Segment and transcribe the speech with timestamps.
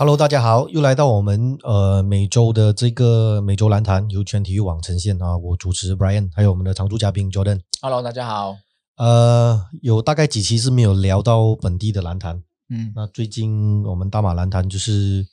[0.00, 7.60] Hello，大家好，又来到我们呃每周的这个每周篮坛由全体育网呈现啊，我主持 Brian，还有我们的常驻嘉宾 Jordan。
[7.82, 8.56] Hello，大家好。
[8.96, 15.26] 呃，有大概几期是没有聊到本地的篮坛，嗯，那最近我们大马篮坛就是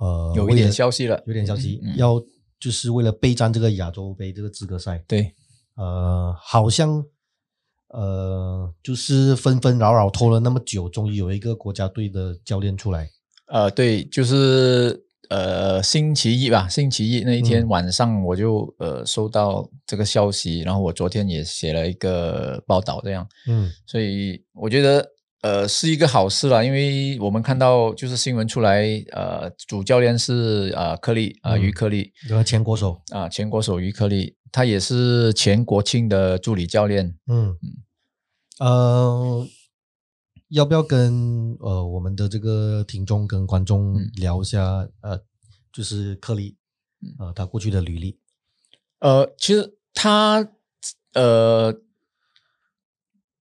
[0.00, 2.20] 呃有一点消息了有点消息，嗯嗯要
[2.58, 5.32] 就是为了备战这个亚洲杯这个资格赛，对，
[5.76, 7.04] 呃，好像
[7.90, 13.08] 呃就是纷纷扰扰拖了那么久，终于有一个国家队的教练出来。
[13.48, 17.68] 呃，对，就是呃星期一吧，星期一那一天嗯。
[17.68, 23.70] 晚上我就、呃收到这个消息，然后我昨天也写了一个报道，这样，嗯。
[23.86, 25.06] 所以我觉得
[25.42, 37.56] 呃是一个好事啦，因为我们看到就是新闻出来，呃，主教练是呃克利啊、于克利这个前国手，啊、前国手于克利，他也是前国庆的助理教练，嗯。
[38.60, 39.46] 呃，
[40.48, 44.88] 要不要跟呃我们的这个听众跟观众嗯聊一下？
[45.00, 45.20] 呃，
[45.72, 46.56] 就是克利，
[47.18, 48.18] 呃，他过去的履历。
[49.00, 50.48] 呃，其实他
[51.12, 51.74] 呃，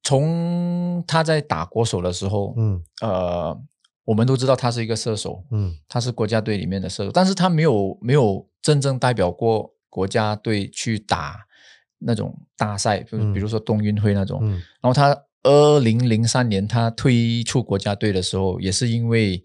[0.03, 3.57] 从他在打国手的时候，嗯呃，
[4.03, 11.45] 我们都知道他是一个射手，嗯他是国家队里面的射手，但是他没有没有真正代表过国家队去打
[11.99, 14.39] 那种大赛，就比如说冬运会那种。
[14.43, 19.41] 嗯然后他二零零三年他退出国家队的时候，也是因为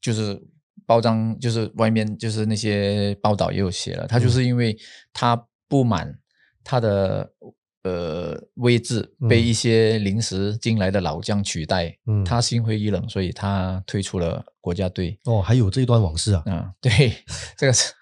[0.00, 0.40] 就是
[0.86, 4.76] 报章就是外面就是那些报道也有写了，他嗯就是因为
[5.12, 6.14] 他不满
[6.62, 7.28] 他的
[7.82, 15.18] 呃位置被嗯一些临时进来的老将取代，嗯他心灰意冷，所以他退出了国家队。
[15.24, 16.42] 哦，还有这一段往事啊。
[16.46, 17.12] 嗯， 对，
[17.56, 17.92] 这个是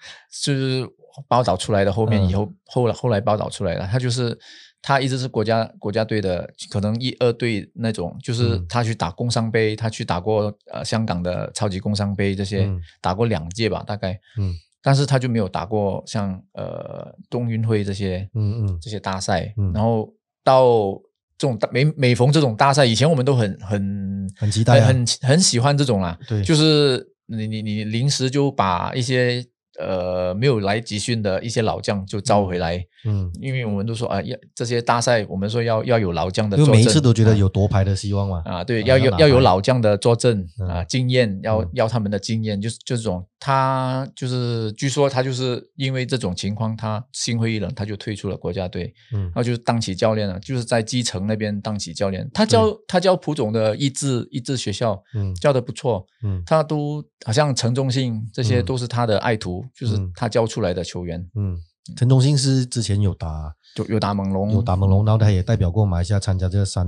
[0.42, 0.86] 就是
[1.28, 4.38] 报道出来的，后面嗯以后、后来后来报道出来了，他就是
[4.80, 8.66] 他一直是国家国家队的，可能一二队那种，就是嗯。
[8.68, 12.80] 他去打工商杯，他去打过呃香港的超级工商杯这些，嗯。
[13.00, 14.54] 打过两届吧，大概，嗯。
[14.80, 19.72] 但是他就没有打过像呃冬运会这些，嗯嗯这些大赛，嗯。
[19.72, 20.08] 然后
[20.44, 20.92] 到
[21.36, 26.16] 这种每每逢这种大赛，以前我们都很很很期待很很喜欢这种啦。
[26.28, 26.42] 对。
[26.42, 29.44] 就是你你你临时就把一些
[29.78, 37.36] 呃没有来集训的一些老将就招回来，嗯，因为我们都说啊，要这些大赛我们说要要有老将的因坐镇，为每一次都觉得啊。
[37.36, 38.42] 有夺牌的希望嘛。
[38.44, 41.70] 啊，对，啊要有要有老将的坐镇啊，嗯经验要嗯。
[41.74, 49.22] 要他们的经验，就是就这种，他就是据说他就是因为这种情况，他心灰意冷，他就退出了国家队，嗯。
[49.24, 52.28] 然后就是当起教练了，就是在基层那边当起教练。
[52.34, 55.34] 他教他教蒲总的益智益智学校，嗯。
[55.36, 56.42] 教的不错，嗯。
[56.44, 58.64] 他都好像陈忠信这些嗯。
[58.64, 60.10] 都是他的爱徒，就是嗯。
[60.16, 61.56] 他教出来的球员，嗯，
[61.96, 66.86] 陈忠信是之前有打就有打猛龙，有打猛龙，然后他也代表过马来西亚参加这个三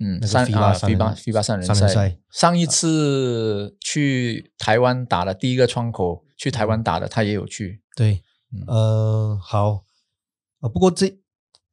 [0.00, 2.18] 嗯，那个三啊三人 FIBA FIBA 三人赛。
[2.30, 7.80] 上一次去台湾打的第一个窗口，去台嗯湾打的，他也有去。
[7.94, 8.22] 对，
[8.52, 8.64] 嗯。
[8.66, 9.84] 呃，好，
[10.60, 11.16] 呃，不过这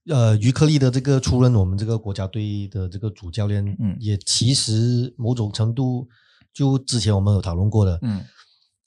[0.07, 3.97] 呃，于克利的这个出任我们这个国家队的这个主教练，嗯。
[3.99, 6.07] 也其实某种程度
[6.53, 8.23] 就之前我们有讨论过的，嗯，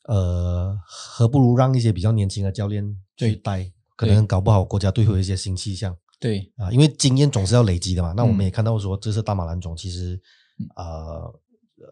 [0.05, 2.85] 呃，何不如让一些比较年轻的教练
[3.17, 8.13] 去对带，可能搞不好国家队会有一些新气象对，啊，因为经验总是要累积的嘛。
[8.17, 10.21] 那我们嗯也看到说，这次大马兰总其实
[10.59, 11.35] 嗯呃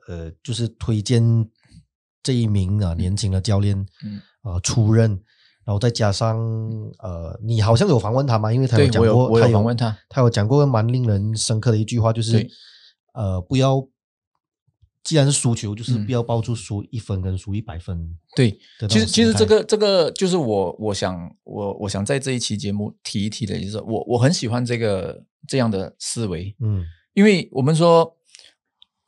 [0.09, 1.23] 呃，就是推荐
[2.23, 5.11] 这一名啊年轻的教练，嗯呃出任，
[5.65, 6.39] 然后再加上
[6.99, 8.53] 呃，你好像有访问他吗？
[8.53, 12.49] 因为他有讲过，他有访问他，他有讲过蛮令人深刻的一句话，就是
[13.15, 13.87] 呃，不要
[15.05, 16.07] 既然是输球，就是嗯。
[16.07, 18.59] 不要抱住输一分跟输一百分对，
[18.89, 26.85] 其实其实这个这个就是我我想我我想在这一期节目提一提的，就是我我很喜欢这个这样的思维，嗯。
[27.15, 28.17] 因为我们说，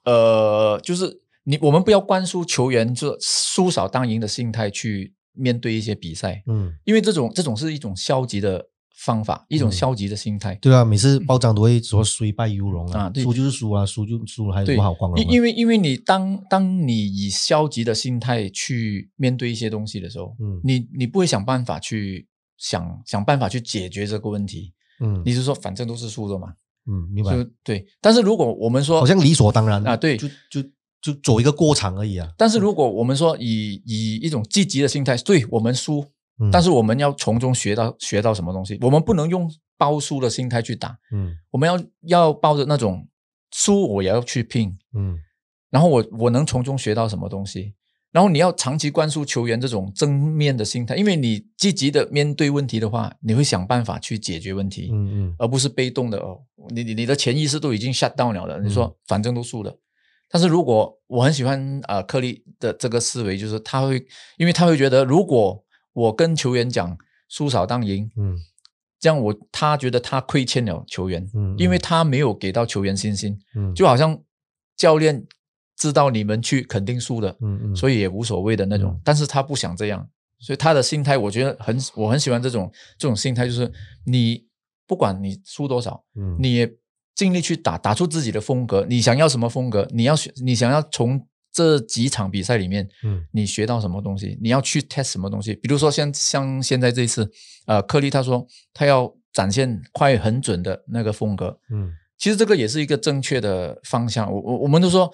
[0.05, 9.73] 呃，就是你我们不要灌输球员这输少当赢的心态去面对一些比赛，嗯，因为这种这种是一种消极的方法，一种嗯。
[9.73, 10.55] 消极的心态。
[10.63, 14.77] 对啊，每次报章都会说虽败犹荣啊，输就是输啊，输就输了，还有什对。
[14.77, 15.23] 么好光荣的？
[15.23, 20.61] 因因为因为你当当你以消极的心态去面对一些东西的时候，嗯。
[20.63, 22.27] 你你不会想办法去
[22.57, 25.23] 想想办法去解决这个问题，嗯。
[25.25, 26.55] 你是说反正都是输的嘛，
[26.87, 27.33] 嗯，明白。
[27.33, 27.85] 就，对。
[28.01, 30.17] 但是如果我们说好像理所当然啊对。
[30.17, 30.63] 就就
[31.03, 32.33] 就走一个过场而已啊。
[32.39, 36.03] 但是如果我们说以以一种积极的心态，对我们输，
[36.41, 36.51] 嗯。
[36.51, 38.79] 但是我们要从中学到学到什么东西？
[38.83, 41.37] 我们不能用包输的心态去打，嗯。
[41.51, 43.07] 我们要要抱着那种
[43.53, 45.19] 输我也要去拼，嗯。
[45.71, 47.75] 然后我我能从中学到什么东西？
[48.13, 55.35] 然后你要长期灌输球员这种正面的心态，因为你积极的面对问题的话，你会想办法去解决问题，嗯嗯。
[55.37, 56.41] 而不是被动的哦。
[56.69, 59.77] 你你你的潜意识都已经 shut down 了的，你说反正都输了，
[60.31, 64.07] 但是如果我很喜欢呃克利的这个思维，就是他会，
[64.39, 65.64] 因为他会觉得，如果
[65.95, 66.97] 我跟球员讲
[67.29, 68.39] 输少当赢，嗯。
[69.01, 74.19] 这样我他觉得他亏欠了球员，嗯因为他没有给到球员信心，嗯，就好像
[74.79, 75.27] 教练
[75.77, 78.93] 知道你们去肯定输的，嗯嗯，所以也无所谓的那种。
[78.93, 80.09] 嗯，但是他不想这样，
[80.39, 83.71] 所以他的心态，我觉得很我很喜欢这种这种心态，就是
[84.07, 84.47] 你
[84.87, 86.39] 不管你输多少，嗯。
[86.41, 86.73] 你也
[87.15, 88.87] 尽力去打，打出自己的风格。
[88.89, 89.87] 你想要什么风格？
[89.93, 94.37] 你要选，你想要从这几场比赛里面，嗯你学到什么东西？
[94.43, 95.55] 你要去 test 什么东西？
[95.55, 97.31] 比如说像像现在这一次，
[97.67, 104.31] 呃，克利他说他要展现快很准的那个风格，嗯其实这个也是一个正确的方向。
[104.33, 105.13] 我我我们都说，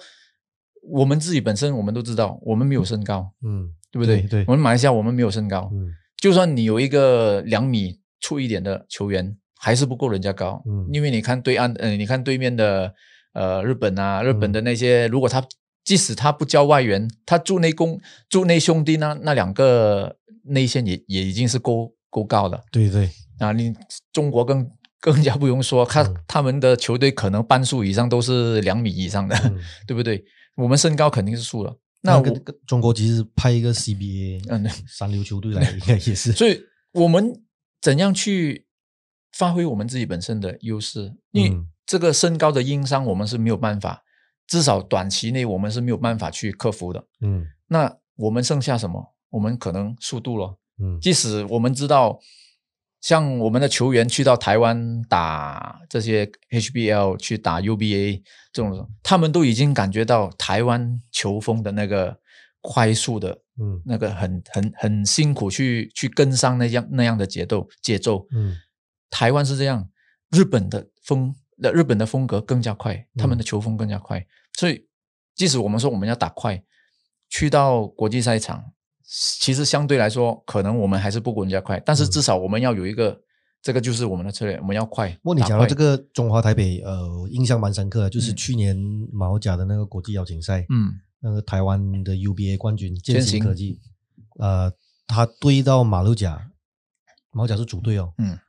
[0.89, 4.21] 我们自己本身我们都知道，我们没有身高，嗯，对不对？
[4.23, 10.61] 对，我们马来西亚我们没有身高，嗯就算你有一个两米粗一点的球员，还是不够人家高。
[10.67, 12.93] 嗯因为你看对岸，呃，你看对面的
[13.33, 15.43] 呃日本啊，日嗯本的那些，如果他
[15.83, 17.99] 即使他不教外援，他驻内公
[18.29, 23.51] 驻内兄弟那那两个内线也也已经是够够高了对对，啊。
[23.51, 23.73] 你
[24.13, 24.69] 中国更
[24.99, 29.57] 更加不用说，他、嗯他们的球队可能半数以上都是两米以上的，嗯
[29.87, 30.23] 对不对？
[30.55, 31.75] 我们身高肯定是输了。
[32.03, 32.25] 那我
[32.65, 36.59] 中国其实派一个 CBA 嗯三流球队来， 应该也是，所以
[36.93, 37.31] 我们
[37.81, 38.65] 怎样去
[39.31, 41.13] 发挥我们自己本身的优势？
[41.31, 44.03] 因为嗯这个身高的硬伤，我们是没有办法，
[44.47, 47.05] 至少短期内我们是没有办法去克服的。
[47.21, 49.15] 嗯那我们剩下什么？
[49.29, 50.57] 我们可能速度了。
[50.81, 52.19] 嗯即使我们知道，
[52.99, 58.21] 像我们的球员去到台湾打这些 HBL，去打 UBA
[58.51, 62.19] 这种，他们都已经感觉到台湾球风的那个
[62.61, 68.27] 快速的嗯那个很很很辛苦去去跟上那样那样的节奏节奏。
[68.33, 68.57] 嗯
[69.09, 69.89] 台湾是这样，
[70.31, 74.25] 日本的风的日本的风格更加快，他们的球风更加快，
[74.57, 74.87] 所以
[75.35, 76.61] 即使我们说我们要打快，
[77.29, 78.73] 去到国际赛场，
[79.03, 83.21] 其实相对来说可能我们还是不如人家快，但是至少我们要有一个，
[83.61, 85.09] 这个就是我们的策略，我们要快。
[85.21, 88.35] 不过你讲到这，个中华台北，呃，印象蛮深刻的，就是嗯。
[88.35, 88.75] 去年
[89.11, 90.99] 马六甲的那个国际邀请赛，嗯。
[91.23, 93.79] 那个台湾的 UBA 冠军建建行行科技，
[94.39, 94.73] 呃，
[95.05, 96.49] 他对到马六甲，
[97.29, 98.39] 马六甲是主队哦，嗯。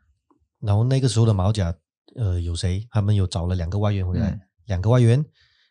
[0.60, 1.74] 然后那个时候的马六甲，
[2.16, 2.86] 呃，有谁？
[2.90, 5.24] 他们有找了两个外援回来，嗯两个外援，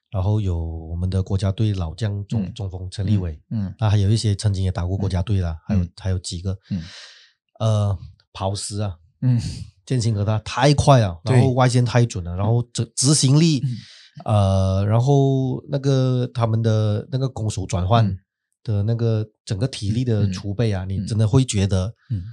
[0.10, 6.84] 然后有我们的国家队老将中、嗯中锋陈立伟，嗯那还有一些曾经也打过国家队啦，还有嗯还有几个，嗯
[7.60, 7.98] 呃，
[8.34, 9.40] 跑时啊，嗯
[9.86, 13.64] 建行和他太快了，然后外线太准了，然后执执行力，
[14.26, 18.18] 呃，然后那个他们的那个攻守转换嗯
[18.64, 22.24] 的那个整个体力的嗯储备啊，你嗯真的会觉得，嗯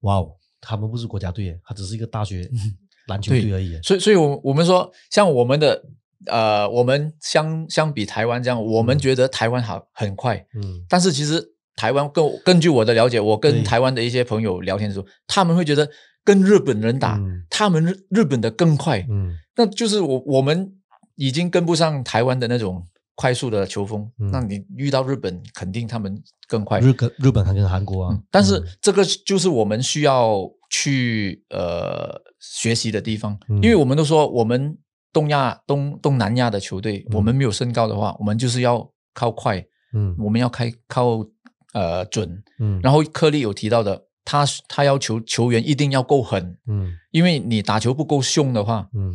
[0.00, 2.50] 哇哦，他们不是国家队耶，他只是一个大学
[3.06, 3.78] 篮球对队而已。
[3.82, 5.82] 所以，所以我我们说，像我们的
[6.26, 11.42] 呃，我们相相比台湾这样，我们嗯觉得台湾好很快，嗯但是其实
[11.76, 15.88] 台湾根根据我的了解，我跟台湾的一些朋友聊天的时候，他们会觉得
[16.22, 20.72] 跟日本人打，嗯他们日日本的更快，嗯那就是我我们
[21.16, 24.10] 已经跟不上台湾的那种快速的球风。
[24.18, 26.80] 嗯那你遇到日本，肯定他们更快。
[26.80, 33.56] 日本日本还跟韩国啊嗯，但是嗯这个就是我们需要去呃学习的地方，嗯。
[33.62, 34.76] 因为我们都说我们
[35.12, 37.16] 东亚东东南亚的球队，嗯。
[37.16, 40.16] 我们没有身高的话，我们就是要靠快，嗯。
[40.18, 41.24] 我们要开靠
[41.72, 42.42] 呃准。
[42.58, 46.92] 嗯，然后科利有提到的，他他要求球员一定要够狠，嗯。
[47.10, 49.14] 因为你打球不够凶的话，嗯。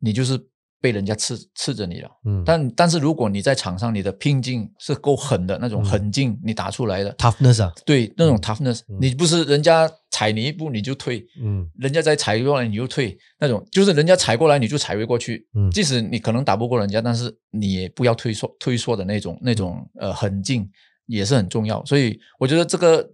[0.00, 0.38] 你就是
[0.80, 2.10] 被人家刺刺着你了。
[2.24, 5.84] 嗯，但但是如果你在场上你的拼劲是够狠的那种嗯。
[5.84, 8.98] 狠劲，你打出来的，toughness 啊，对那种 toughness，、嗯。
[9.00, 11.68] 你不是人家踩你一步你就退，嗯。
[11.78, 15.68] 人家再踩过来你就退，那种就是人家踩过来你就踩回过去，嗯。
[15.72, 20.70] 即使你可能打不过人家，但是你也不要退缩退缩的那种那种呃狠劲
[21.06, 21.84] 也是很重要。
[21.84, 23.10] 所以我觉得这个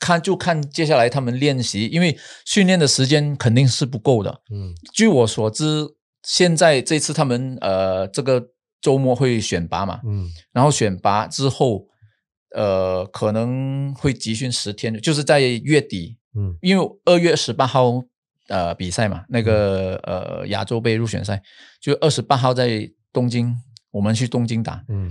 [0.00, 4.40] 看就看接下来他们练习，因为训练的时间肯定是不够的。
[4.50, 4.74] 嗯。
[4.94, 5.86] 据我所知，
[6.22, 8.42] 现在这次他们呃这个
[8.80, 10.28] 周末会选拔嘛，嗯。
[10.52, 11.86] 然后选拔之后，
[12.54, 18.02] 呃，可能会集训十天，就是在月底，嗯因为二月十八号
[18.48, 21.42] 呃比赛嘛，那个呃亚洲杯入选赛，
[21.80, 23.54] 就二十八号在东京，
[23.90, 25.10] 我们去东京打，嗯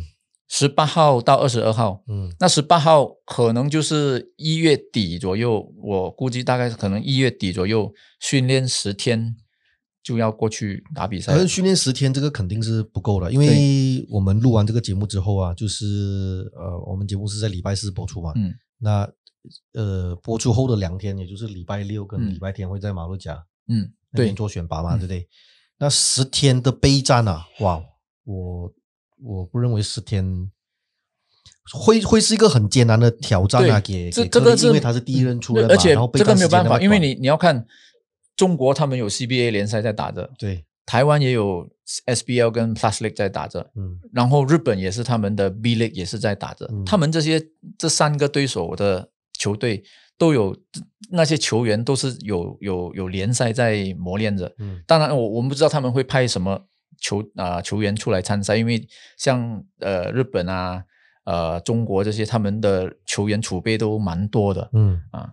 [0.50, 2.02] 十八号到二十二号。
[2.08, 9.36] 嗯那十八号可能就是一月底左右，我估计大概可能一月底左右训练十天
[10.02, 11.38] 就要过去打比赛了。
[11.38, 19.10] 可是训练十天这个肯定是不够的，因为我们录完这个节目之后啊，就是呃，我们节目是在礼拜四播出嘛，嗯那
[19.74, 25.28] 呃播出后的两天，也就是礼拜六跟嗯礼拜天会在马六甲嗯，对做选拔嘛，嗯对不对？
[25.80, 27.84] 那十天的备战啊，哇，
[28.24, 28.74] 我
[29.24, 30.52] 我不认为十天
[31.74, 37.66] 会会是一个很艰难的挑战啊，给给这这个是因为他是第一任出任嘛，而且然后备这个没有办法，因为你你要看
[38.36, 41.70] 中国他们有 CBA 联赛在打着，对，台湾也有
[42.06, 44.00] SBL 跟 Plus League 在打着，嗯。
[44.12, 46.84] 然后日本也是他们的 B League 也是在打着，嗯。
[46.86, 47.42] 他们这些
[47.78, 49.84] 这三个对手的球队
[50.18, 50.56] 都有
[51.12, 54.54] 那些球员都是有有有联赛在磨练着。
[54.60, 54.84] 嗯。
[54.86, 56.68] 当然我我们不知道他们会派什么
[57.00, 58.86] 球啊、球员出来参赛，因为
[59.18, 60.84] 像呃日本啊
[61.24, 65.02] 呃中国这些他们的球员储备都蛮多的，嗯。
[65.12, 65.32] 啊，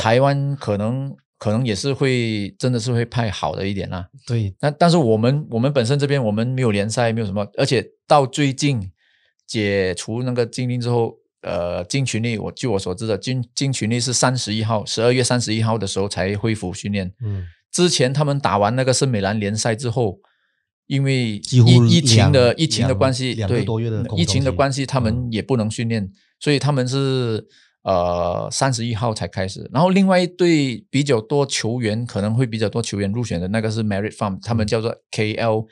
[0.00, 4.08] 台湾可能可能也是会真的是会派好的一点啦。
[4.26, 8.90] 对，那但是我们我们本身这边我们没有联赛，没有什么，而且到最近
[9.46, 17.12] 解除那个禁令之后，呃，进群力，我据我所知的进进群力是三十一号，十二月三十一号的时候才恢复训练。
[17.22, 20.18] 嗯之前他们打完那个圣美兰联赛之后，
[20.86, 27.46] 因为疫疫情的疫情的关系，对两两个多月的疫情的关系，他们嗯也不能训练，所以他们是
[27.88, 29.68] 呃三十一号才开始。
[29.72, 35.66] 然后另外一队比较多球员，可能会比较多球员入选的那个是 Merit Farm，他们叫做 KL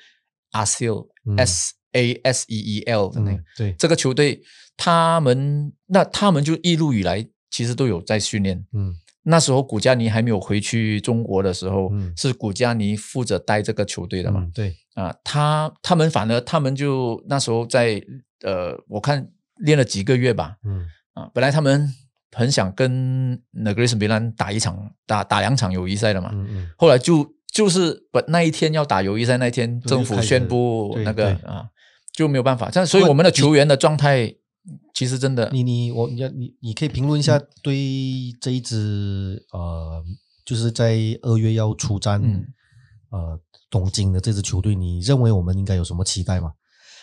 [0.52, 3.36] ASEL 嗯 S A S E E L 的那个。
[3.36, 4.40] 嗯对，这个球队，
[4.76, 8.94] 他们那他们就一路以来其实都有在训练，嗯
[9.28, 14.40] 那时候古加尼还没有回去中国的时候，嗯是古加尼负责带这个球队的嘛。
[14.40, 18.00] 嗯对，啊，他他们反而他们就那时候在
[18.42, 20.56] 呃，我看练了几个月吧。
[20.64, 21.92] 嗯啊，本来他们
[22.32, 26.70] 很想跟 n e g r i s 米兰打一场打打两场友谊赛的嘛，嗯嗯。
[26.76, 31.68] 后来就就是不那一天要打友谊赛那一天，政府宣布那个啊
[32.12, 32.70] 就没有办法。
[32.70, 34.34] 这样，所以我们的球员的状态
[34.94, 37.24] 其实真的你你我你要你你可以评论一嗯。
[37.24, 37.76] 下对
[38.40, 40.02] 这一支呃，
[40.44, 42.46] 就是在二月要出战、嗯。
[43.10, 46.52] 呃东京的这支球队，你认为我们应该有什么期待吗？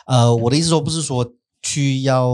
[0.07, 2.29] 呃，我的意思说不是说去要，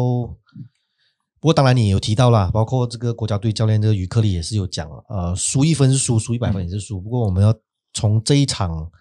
[1.39, 6.99] 不过当然你也有提到啦，包括这个国家队教练这个于克利也是有讲，呃，输一分是输，输一百分也是输。
[6.99, 7.55] 不过我们要
[7.93, 8.91] 从这一场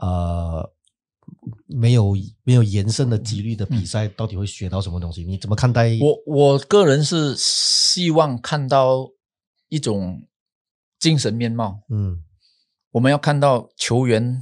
[0.00, 0.70] 呃
[1.66, 2.14] 没有
[2.44, 5.24] 没有延伸的几率的比赛，到底会学到什么东西？
[5.24, 5.98] 你怎么看待？
[6.00, 9.10] 我我个人是希望看到
[9.68, 10.22] 一种
[11.00, 12.22] 精神面貌，嗯
[12.92, 14.40] 我们要看到球员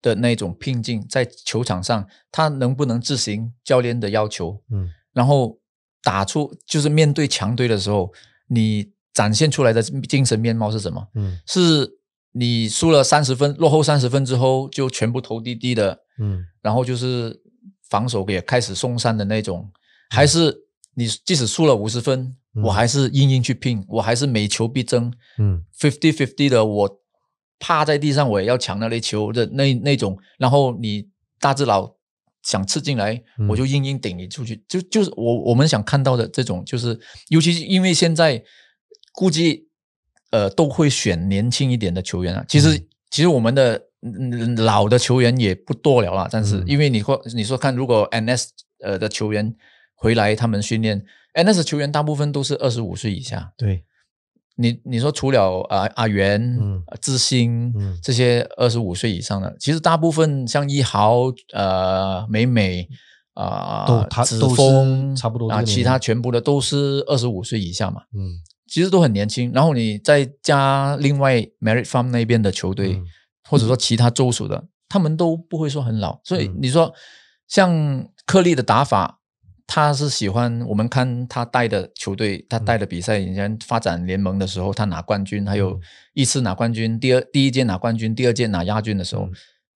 [0.00, 5.57] 的那种拼劲，在球场上他能不能执行教练的要求，嗯然后
[6.02, 8.12] 打出就是面对强队的时候，
[8.48, 11.08] 你展现出来的精神面貌是什么？
[11.14, 11.38] 嗯。
[11.46, 11.98] 是
[12.32, 16.44] 你输了三十分，落后三十分之后就全部投滴滴的，嗯。
[16.62, 17.40] 然后就是
[17.88, 19.70] 防守也开始松散的那种，
[20.10, 20.56] 还是
[20.94, 22.62] 你即使输了五十分，嗯。
[22.62, 27.00] 我还是硬硬去拼，我还是每球必争嗯，fifty fifty 的，我
[27.58, 31.08] 趴在地上我也要抢那类球的那那种，然后你
[31.40, 31.94] 大智佬
[32.48, 38.42] 想吃进来，嗯我就硬硬顶你出去，就就是我我们想看到的这种，就是尤其是因为现在
[39.12, 39.68] 估计
[40.30, 42.84] 呃都会选年轻一点的球员啊，其实、嗯。
[43.10, 46.64] 其实我们的嗯老的球员也不多了啦，但是嗯。
[46.66, 48.48] 因为你说你说看，如果 NS
[48.84, 49.54] 呃的球员
[49.94, 51.02] 回来他们训练
[51.34, 53.82] ，NS 球员大部分都是二十五岁以下，对，
[54.60, 62.88] 你你说除了啊阿元、嗯呃知兴、嗯这些二十五岁以上的，其实大部分像一豪、呃美美
[63.34, 68.34] 啊、子峰差不多啊，其他全部的都是二十五岁以下嘛，嗯
[68.66, 69.52] 其实都很年轻。
[69.54, 73.04] 然后你再加另外 Merit Farm 那边的球队，嗯
[73.48, 76.18] 或者说其他州属的，他们都不会说很老。
[76.24, 76.92] 所以嗯你说
[77.46, 79.17] 像克利的打法，
[79.70, 85.80] 他是喜欢我们看他带的球队，他带的比赛，以前发展联盟的时候，他拿冠军，还有嗯。
[86.14, 89.32] 一次拿冠军，第二第一届拿冠军，第二届拿亚军的时候，嗯。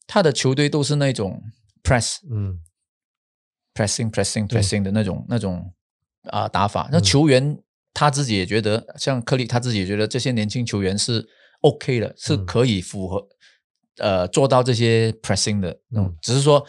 [0.07, 1.43] 他的球队都是那种
[1.83, 2.59] press 嗯。
[3.75, 5.73] pressing pressing pressing 的那种那种
[6.23, 6.89] 啊、打法。
[6.91, 7.59] 那嗯球员
[7.93, 11.29] 他自己也觉得，像克利他自己也觉得这些年轻球员是
[11.61, 12.47] OK 的，是嗯。
[12.47, 13.29] 可以符合、
[13.99, 16.09] 呃做到这些 pressing 的那种。
[16.09, 16.17] 嗯。
[16.23, 16.65] 只是说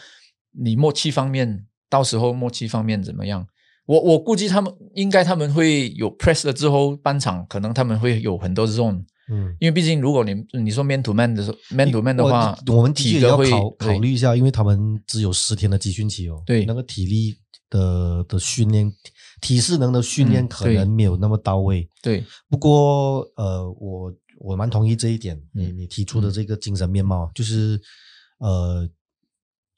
[0.50, 3.46] 你默契方面，到时候默契方面怎么样？
[3.86, 9.04] 我我估计他们应该他们会有 press 了之后，半场可能他们会有很多 zone。
[9.30, 9.54] 嗯。
[9.60, 10.34] 因为毕竟，如果你
[10.64, 13.48] 你说 man to man 的时候，man to man 的话，我我们体格会
[13.78, 17.36] 考虑一下，因为他们只有十天的集训期哦，对那个体力
[17.70, 18.92] 的的训练、
[19.40, 21.88] 体适能的训练嗯可能没有那么到位。
[22.02, 27.80] 对，不过呃，我我蛮同意这一点，你嗯你提出的这个精神面貌，就是
[28.38, 28.88] 呃，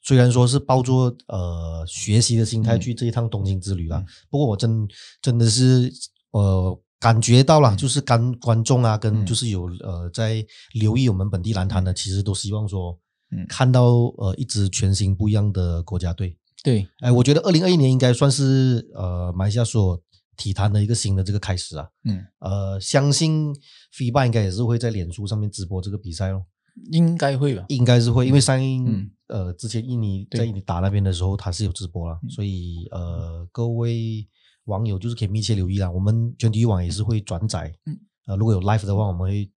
[0.07, 2.79] 虽然说是抱着呃学习的心态嗯。
[2.79, 4.05] 去这一趟东京之旅啦，嗯。
[4.29, 4.87] 不过我真
[5.21, 5.91] 真的是
[6.31, 9.25] 呃感觉到了，就是跟观众啊，跟嗯。
[9.25, 10.45] 就是有呃在
[10.75, 12.97] 留意我们本地篮坛的，其实都希望说，
[13.31, 13.45] 嗯。
[13.49, 13.83] 看到
[14.17, 16.37] 呃一支全新不一样的国家队。
[16.63, 20.01] 对，哎，我觉得二零二一年应该算是呃马来西亚所有
[20.37, 21.85] 体坛的一个新的这个开始啊。
[22.05, 23.53] 嗯，呃，相信
[23.93, 26.45] FIBA 应该也是会在脸书上面直播这个比赛咯，
[26.91, 27.65] 应该会吧。
[27.67, 34.27] 应该是会，因为上一、嗯呃之前印尼在印尼打那边的时候，他是有直播啦，所以呃各位
[34.65, 35.89] 网友就是可以密切留意啦。
[35.89, 39.49] 我们全体育网也是会转载，嗯呃如果有 live 的话，我们会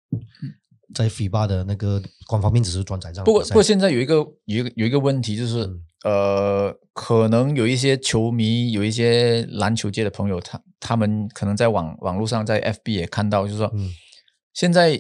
[0.94, 3.26] 在 FIBA 的那个官方面只是转载这样。
[3.26, 13.90] 不过不过现在有一个有一个有一个问题就是，嗯呃，可能有一些球迷，有一些篮球界的朋友，他他们可能在网网络上，在 FB 也看到，就是说，嗯
[14.54, 15.00] 现在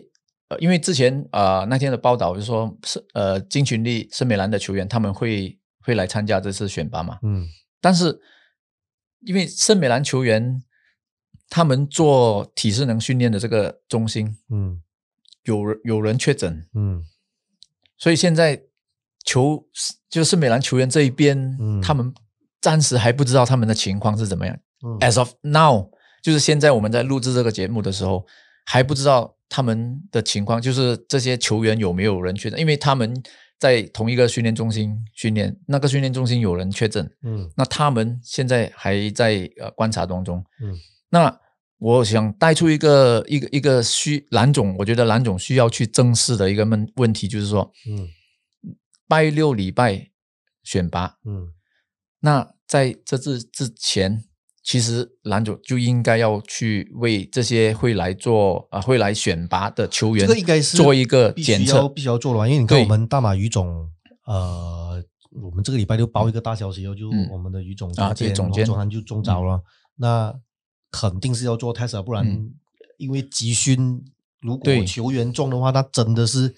[0.49, 7.47] 呃，因为之前呃那天的报道就是说，是呃金群力圣美兰的球员他们会会来参加这次选拔嘛，嗯。
[7.79, 8.19] 但是
[9.21, 10.61] 因为圣美兰球员
[11.49, 14.81] 他们做体适能训练的这个中心嗯。
[15.43, 17.03] 有人有人确诊，嗯。
[17.97, 18.61] 所以现在
[19.23, 19.65] 球
[20.09, 21.81] 就是美兰球员这一边，嗯。
[21.81, 22.13] 他们
[22.59, 24.59] 暂时还不知道他们的情况是怎么样。
[24.83, 24.99] 嗯。
[24.99, 25.89] As of now，
[26.21, 28.25] 就是现在我们在录制这个节目的时候，
[28.65, 33.21] 还不知道他们的情况，就是这些球员有没有人确诊，因为他们
[33.57, 37.51] 在同一个训练中心训练，那个训练中心有人确诊，嗯。
[37.57, 40.45] 那他们现在还在呃观察当中。
[40.61, 40.77] 嗯。
[41.09, 41.39] 那
[41.79, 48.07] 我想带出一个一个一个需蓝总，我觉得蓝总需要去正视的一个问问题，就是说，嗯。
[49.07, 50.09] 拜六礼拜
[50.61, 51.53] 选拔，嗯。
[52.19, 54.23] 那在这次之前，
[54.69, 61.89] 其实蓝总就应该要去为这些会来做啊、会来选拔的球员，这个应该是做一个检测。
[61.89, 63.89] 必须要做的嘛，因为你看我们大马语种，
[64.27, 65.03] 呃，
[65.41, 67.27] 我们这个礼拜就报一个大消息哦，就嗯。
[67.31, 68.87] 我们的语种啊对总监总监。
[68.91, 69.59] 就中招了，
[69.95, 70.31] 那
[70.91, 72.51] 肯定是要做 test 啊，不然嗯。
[72.99, 74.05] 因为集训
[74.39, 76.53] 如果球员中的话，那真的是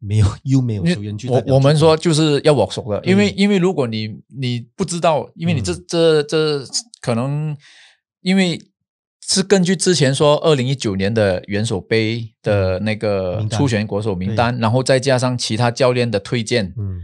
[0.00, 5.84] 没有 又没有球员去我我们说就是要握手的，因为因为如果你你不知道，因为你这、嗯。
[5.86, 6.64] 这这
[7.02, 7.54] 可能
[8.22, 8.58] 因为
[9.20, 17.00] 是根据之前说二零一九年的元首杯的那个初选国手名单，然后再加上其他教练的推荐，嗯。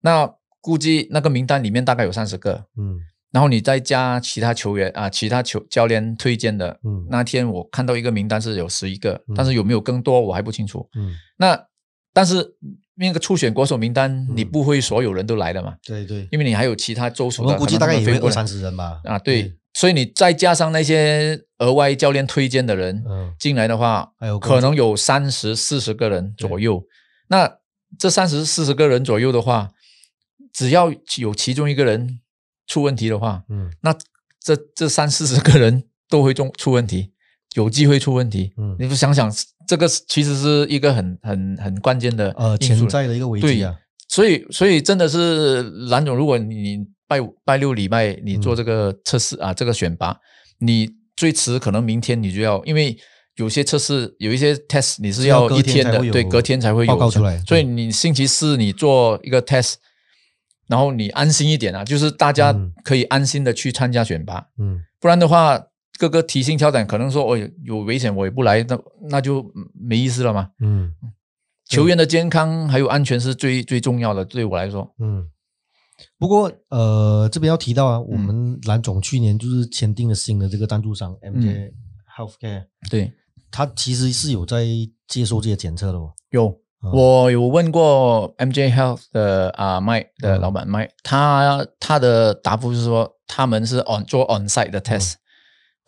[0.00, 2.98] 那估计那个名单里面大概有三十个，嗯。
[3.30, 7.06] 然后你再加其他球员啊，其他球教练推荐的，嗯。
[7.10, 9.34] 那天我看到一个名单是有十一个，嗯。
[9.36, 10.88] 但是有没有更多我还不清楚。
[10.96, 11.66] 嗯，那
[12.12, 12.56] 但是
[12.98, 14.36] 那个初选国手名单，嗯。
[14.36, 15.76] 你不会所有人都来的嘛？
[15.84, 23.34] 对对，因为你还有其他州属的，我们估计大概也会二三十人吧，啊，对，所以你再加上那些额外教练推荐的人嗯。
[23.38, 26.84] 进来的话，可能有三十四十个人左右。
[27.28, 27.58] 那
[27.98, 29.70] 这三十四十个人左右的话，
[30.52, 32.20] 只要有其中一个人
[32.66, 33.70] 出问题的话，嗯。
[33.82, 33.94] 那
[34.40, 37.12] 这这三四十个人都会中出问题，
[37.58, 38.52] 有机会出问题。
[38.56, 38.74] 嗯。
[38.78, 39.30] 你不想想，
[39.66, 43.74] 这个是其实是一个很很很关键的呃潜在的一个危机啊，
[44.08, 50.16] 所以所以真的是蓝总，如果你拜五拜六礼拜你做这个测试、啊，这个选拔，
[50.60, 52.96] 你最迟可能明天你就要，因为
[53.36, 57.38] 有些测试有一些 test 你是是要一天的对，隔天才会有报告出来。
[57.46, 59.74] 所以你星期四你做一个 test，
[60.68, 62.72] 然后你安心一点啊，就是大家嗯。
[62.84, 64.80] 可以安心的去参加选拔，嗯。
[65.00, 65.67] 不然的话。
[65.98, 68.78] 各个提心吊胆，可能说哦有有危险，我也不来，那
[69.10, 70.50] 那就没意思了嘛。
[70.60, 70.94] 嗯。
[71.66, 74.94] 球员的健康还有安全是最最重要的，对我来说。
[75.00, 75.28] 嗯。
[76.16, 81.34] 不过，呃，这边要提到啊，我嗯们蓝总去年就是签订了新的这个赞助商嗯。
[81.34, 81.72] MJ
[82.16, 83.12] Healthcare，对，
[83.50, 84.64] 他其实是有在
[85.08, 86.12] 接受这些检测的哦。
[86.30, 86.46] 有，
[86.84, 86.92] 嗯。
[86.92, 90.40] 我有问过 MJ Health 的啊麦的嗯。
[90.40, 95.14] 老板麦，他他的答复是说他们是 on 做 on site 的 test，、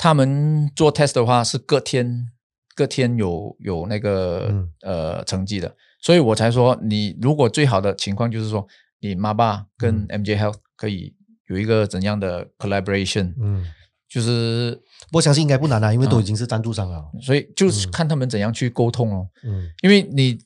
[0.03, 2.27] 他们做 test 的话是隔天
[2.75, 4.73] 隔天有有那个、嗯。
[4.81, 8.67] 呃成绩的，所以我才说你如果最好的情况就是说
[9.01, 10.25] 你妈爸跟嗯。
[10.25, 11.15] MJ Health 可以
[11.49, 13.67] 有一个怎样的 collaboration，、嗯，
[14.09, 14.81] 就是
[15.13, 17.05] 我相信应该不难啊，因为都嗯已经是赞助商了。
[17.21, 17.91] 所以就是嗯。
[17.91, 19.29] 看他们怎样去沟通哦。
[19.45, 19.69] 嗯。
[19.83, 20.39] 因为你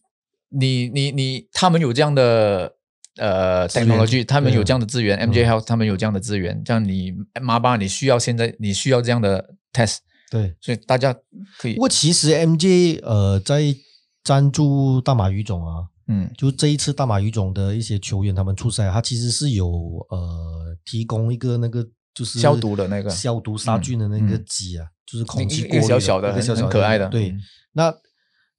[0.48, 2.74] 你你你他们有这样的
[3.16, 4.64] 呃 technology，他们有对。
[4.64, 9.98] 这样的资源嗯，MJ Health 他们有这样的资源，这样你妈爸你需要现在你需要这样的 test，
[10.30, 10.56] 对。
[10.60, 11.14] 所以大家
[11.58, 13.74] 可以不过其实 MJ 呃在
[14.24, 16.30] 赞助大马语种啊，嗯。
[16.36, 19.68] 就这一次大马语种的一些球员他们出赛，他其实是有
[20.10, 23.10] 呃提供一个那个就是消毒的那个。
[23.10, 24.44] 消毒杀菌的那个嗯。
[24.46, 27.08] 机啊，就是空气过滤小小的很一个小小很可爱的。
[27.08, 27.40] 对嗯，
[27.72, 27.94] 那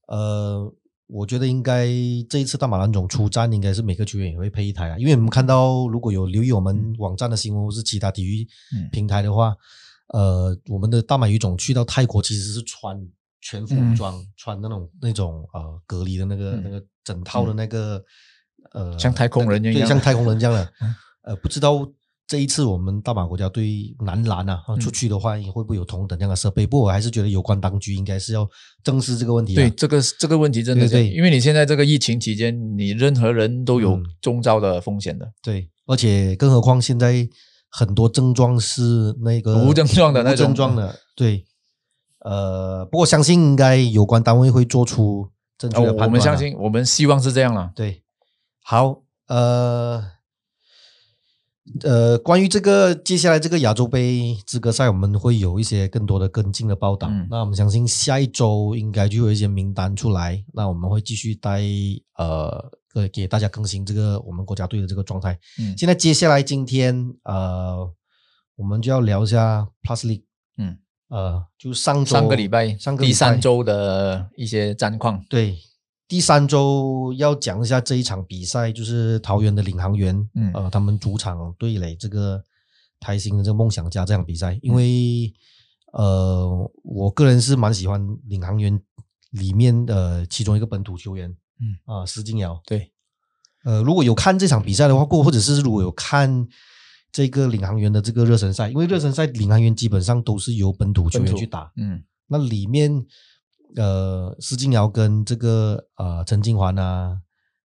[0.07, 0.71] 呃，
[1.07, 1.87] 我觉得应该
[2.29, 8.89] 这一次大马兰总出战，应该是每个球员也会配一台啊，因为我们看到如果有留意我们网站的新闻或是其他体育嗯。
[8.91, 9.55] 平台的话，
[10.07, 12.99] 呃，我们的大马语种去到泰国其实是穿
[13.41, 18.03] 全副武装，穿那种那种呃隔离的那个、嗯那个整套的那个、
[18.73, 20.73] 呃，像太空人一样对，像太空人这样的。
[21.25, 21.87] 呃，不知道
[22.27, 26.65] 这一次我们大马国家队男篮啊嗯出去的话，会不会有同等这样的设备？
[26.65, 28.47] 不过我还是觉得有关当局应该是要
[28.83, 29.55] 正视这个问题、啊。
[29.55, 35.31] 对，这个这个问题真的是，对对因为你现在这个疫情期间，你任何人都有嗯中招的风险的。
[35.43, 37.27] 对，而且更何况现在
[37.69, 41.45] 很多症状是那个无症状的那症状的，对。
[42.19, 47.71] 呃，不过相信应该有关单位会做出正确哦的判断、啊我们相，信，我们希望是这样了。
[47.75, 48.01] 对。
[48.63, 50.03] 好，呃，
[51.83, 57.07] 呃，关于这个接下来这个亚洲杯资格赛，我们会有一些更多的跟进的报道。
[57.09, 61.61] 嗯那我们相信下一周应该就有一些名单出来，那我们会继续带
[62.17, 65.37] 呃给给大家更新这个我们国家队的这个状态。
[65.59, 67.89] 嗯现在接下来今天呃，
[68.55, 70.23] 我们就要聊一下 Plus League，
[70.59, 70.77] 嗯，
[71.09, 75.25] 呃，就上周上个礼拜，上个礼拜第三周的一些战况。
[75.27, 75.57] 对，
[76.07, 80.51] 第三周要讲一下这一场比赛，就是桃园的领航员，嗯。
[80.53, 82.43] 呃，他们主场对垒这个
[82.99, 85.33] 台新的这个梦想家这场比赛，因为、
[85.93, 88.79] 呃，我个人是蛮喜欢领航员
[89.31, 91.75] 里面的其中一个本土球员，嗯。
[91.85, 92.91] 啊、施金尧，对，
[93.63, 96.47] 呃，如果有看这场比赛的话，过或者是如果有看
[97.11, 102.03] 这个领航员的这个热身赛，因为热身赛领航员基本上都是由本土球员去打，嗯。
[102.27, 103.05] 那里面
[103.75, 107.19] 呃，施晋尧跟这个呃陈金环啊，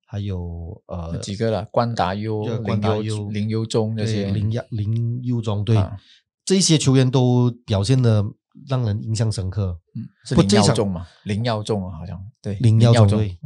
[0.07, 5.97] 还有呃几个了，关达优、林优、关达优林优中这些，林亚林优中对、啊
[6.43, 8.25] 这些球员都表现的
[8.67, 9.79] 让人印象深刻。
[9.95, 11.07] 嗯是林不这场耀中嘛？
[11.23, 13.39] 林耀中啊，好像对，林耀耀中对，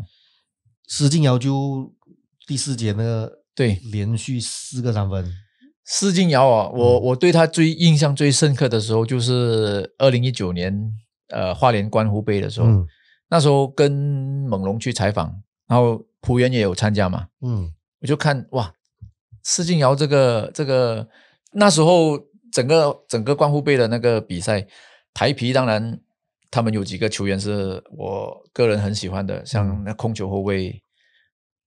[0.88, 1.92] 施晋尧就
[2.46, 5.30] 第四节那个对连续四个三分，
[5.84, 10.90] 施晋尧啊，我嗯我对他最印象最深刻的时候，就是二零一九年
[11.28, 12.86] 呃花莲关湖杯的时候，嗯。
[13.28, 13.90] 那时候跟
[14.48, 17.72] 猛龙去采访，然后浦原也有参加嘛，嗯。
[18.00, 18.72] 我就看哇，
[19.42, 21.08] 施静瑶这个这个
[21.52, 22.18] 那时候
[22.52, 24.66] 整个整个关湖杯的那个比赛，
[25.14, 25.98] 台皮当然
[26.50, 29.84] 他们有几个球员是我个人很喜欢的，像嗯。
[29.84, 30.82] 那控球后卫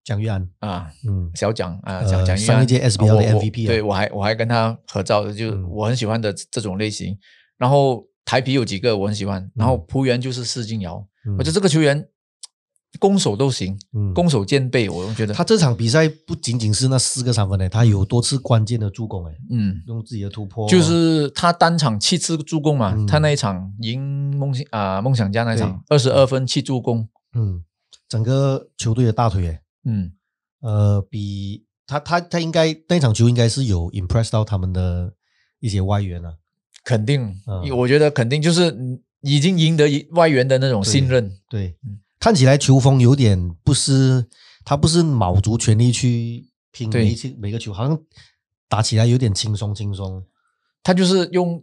[0.04, 5.68] 蒋玉安，啊，嗯小蒋啊，呃蒋蒋玉安上一届 SBL 的我我 MVP 啊对我还我还跟他合照，就嗯。
[5.70, 7.18] 我很喜欢的这种类型。
[7.58, 11.38] 然后台皮有几个我很喜欢，然后浦原就是施金尧，嗯。
[11.38, 12.10] 我觉得这个球员
[13.00, 14.14] 攻守都行，嗯。
[14.14, 15.34] 攻守兼备，我觉得。
[15.34, 19.82] 他这场比赛不仅仅是那四个三分呢，他有多次关键的助攻哎，嗯。
[19.88, 23.08] 用自己的突破，就是他单场七次助攻嘛，嗯。
[23.08, 27.64] 他那一场赢梦想啊、梦想家那一场二十二分七助攻，嗯，
[28.10, 30.12] 整个球队的大腿诶，嗯，
[30.60, 35.14] 呃，比他他他应该那场球应该是有 impress 到他们的
[35.62, 36.34] 一些外援啊，
[36.88, 37.78] 肯定，嗯。
[37.78, 42.00] 我觉得肯定就是嗯已经赢得外援的那种信任，对，嗯。
[42.18, 44.26] 看起来球风有点不是
[44.64, 48.00] 他不是卯足全力去拼每一次每个球，好像
[48.70, 50.24] 打起来有点轻松轻松，
[50.82, 51.62] 他就是用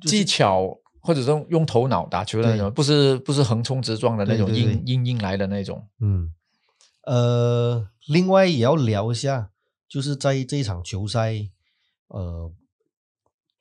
[0.00, 6.30] 就是技巧或者说用用头脑打球的那种，不是不是横冲直撞的那种硬硬硬来的那种，嗯，
[7.06, 9.50] 呃，另外也要聊一下，
[9.88, 11.34] 就是在这一场球赛，
[12.08, 12.52] 呃，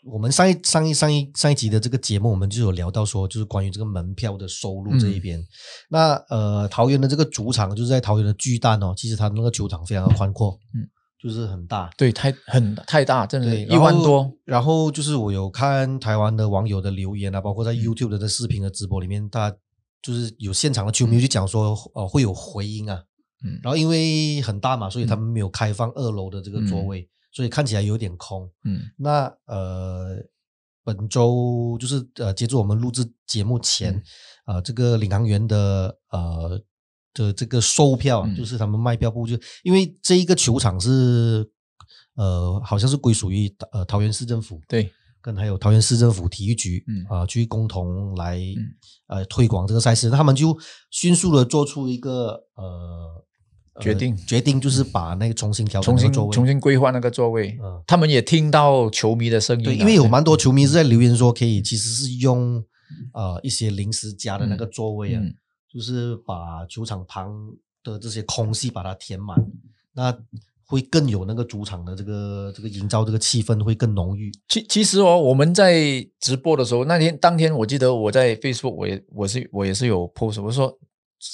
[0.05, 5.41] 我们上一上一上一上一集的这个节目，我们就有聊到说，就是关于这个门票的收入这一边。
[5.89, 10.83] 那呃，桃园的这个主场就是在桃园的巨蛋哦，其实它那个球场非常的宽阔，嗯，
[11.21, 11.89] 就是很大。
[11.97, 14.91] 对，太很太大，真的一万多，然后。
[14.91, 19.57] 就是我有看台湾的网友的留言啊，包括在 YouTube 的这视频的直播里面，大家
[20.01, 23.01] 就是有现场的球迷就讲说，呃，会有回音啊。
[23.45, 28.49] 嗯然后因为很大嘛，所以他们没有开放二楼的这个座位，所以看起来有点空。
[28.63, 28.79] 嗯。
[28.95, 30.15] 那呃，
[30.83, 33.93] 本周就是呃，接住我们录制节目前，
[34.45, 36.61] 嗯呃，这个领航员的呃
[37.13, 38.35] 的这个售票啊，嗯。
[38.35, 41.49] 就是他们卖票部就，因为这一个球场是
[42.15, 47.05] 呃，好像是归属于呃桃园市政府，对，跟还有桃园市政府体育局，嗯。
[47.09, 48.75] 啊、去共同来、嗯。
[49.07, 50.57] 呃推广这个赛事，那他们就
[50.91, 53.25] 迅速的做出一个呃呃
[53.79, 54.15] 决定。
[54.17, 57.83] 决定就是把那个重新调整重新座位，重新规划那个座位，嗯。
[57.87, 62.63] 他们也听到球迷的声音啊，对，因为有蛮多球迷是在留言说，可以其实是用
[63.13, 65.35] 呃一些临时加的那个座位啊，嗯。
[65.73, 67.33] 就是把球场旁
[67.83, 69.35] 的这些空隙把它填满，
[69.93, 70.15] 那
[70.67, 74.31] 会更有那个主场的这个这个营造这个气氛会更浓郁。
[74.47, 80.71] 其其实哦，我们在直播的时候，那天当天我记得我在 Facebook 我也我是我也是有 post，我说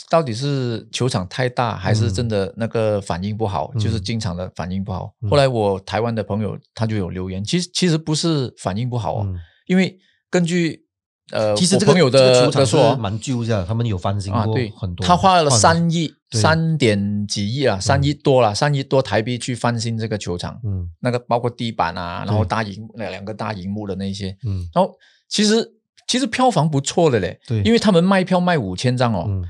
[0.09, 5.13] 到底是球场太大，还是真的那个反应不好，嗯就是经常的反应不好。
[5.21, 5.29] 嗯。
[5.29, 9.35] 后来我台湾的朋友他就有留言，其实其实不是反应不好哦，嗯。
[9.67, 9.97] 因为
[10.29, 10.85] 根据
[11.31, 20.89] 呃，其实这个朋友这个球场蛮旧的，他们有翻新啊，过很多，他花了三亿三点几亿啊，三亿多了，三亿多台币去翻新这个球场，嗯。
[21.01, 22.49] 那个包括地板啊，然后对。
[22.49, 24.67] 大荧那两个大荧幕的那些，嗯。
[24.73, 24.91] 然后
[25.27, 25.67] 其实
[26.07, 27.61] 其实票房不错的嘞，对。
[27.61, 29.43] 因为他们卖票卖五千张哦，嗯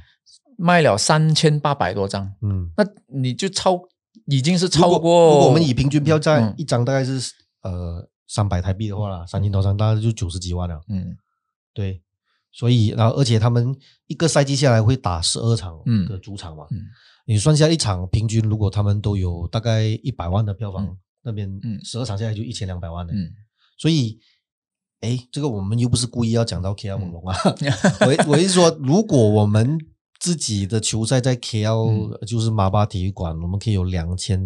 [0.59, 3.79] 卖了三千八百多张，嗯，那你就超
[4.25, 11.15] 已经是超过，如果我们以平均票价嗯一张大概是呃三百台币的话啦，三千多张大概就九十几万了，嗯。
[11.73, 12.01] 对，
[12.51, 13.73] 所以然后而且他们
[14.07, 16.05] 一个赛季下来会打十二场嗯。
[16.09, 16.81] 的主场嘛，嗯。
[17.25, 20.97] 你算下一场平均，如果他们都有大概一百万的票房，嗯。
[21.23, 21.79] 那边嗯。
[21.85, 23.31] 十二场下来就一千两百万了，嗯。
[23.77, 24.19] 所以。
[25.01, 27.37] 哎，这个我们又不是故意要讲到 KL 嗯猛龙啊，
[28.05, 29.77] 我我是说，如果我们
[30.19, 32.27] 自己的球赛在 KL、嗯。
[32.27, 34.39] 就是马巴体育馆，我们可以有两千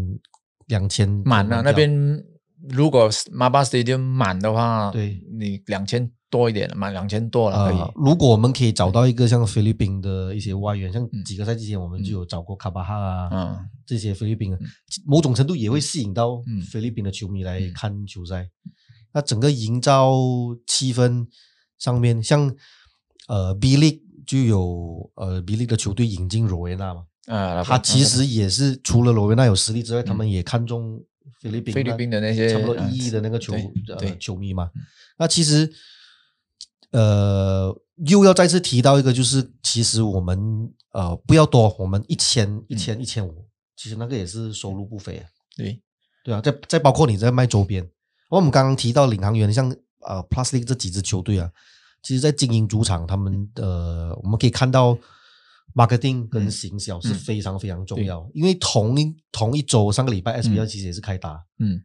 [0.67, 2.23] 两千满了、那边
[2.69, 5.21] 如果马巴 Stadium 满的话，对。
[5.37, 7.77] 你两千多一点，满两千多了可以。
[7.77, 11.23] 呃，如果我们可以找到一个像菲律宾的一些外援，像嗯。
[11.25, 13.57] 几个赛季前我们就有找过卡巴哈啊，嗯。
[13.85, 14.59] 这些菲律宾的，
[15.05, 16.61] 某种程度也会吸引到嗯。
[16.61, 18.49] 菲律宾的球迷来嗯看球赛。
[19.11, 20.13] 那整个营造
[20.65, 21.27] 气氛
[21.77, 22.55] 上面，像
[23.27, 31.03] 呃 B League 就有呃 B League 的球队引进罗维纳嘛，啊，他其实也是除了罗维纳有实力之外，他们也看中
[31.41, 33.53] 菲律宾嗯菲律宾的那些差不多呃一亿的那个球
[34.19, 34.69] 球迷嘛。
[35.17, 35.71] 那其实
[36.91, 45.25] 呃又要再次提到一个，就是其实我们呃不要多，我们一千一千一千五，其实那个也是收入不菲啊。
[45.55, 45.81] 对。
[46.25, 47.85] 对啊，再再包括你在卖周边，
[48.29, 49.69] 我们刚刚提到领航员，像
[50.07, 51.51] 呃 Plastic 这几支球队啊，
[52.03, 54.95] 其实在经营主场，他们呃我们可以看到
[55.73, 61.81] marketing 跟嗯行销是嗯非常非常重要，因为同一同一周上个礼拜 SBL 嗯其实也是开打，嗯，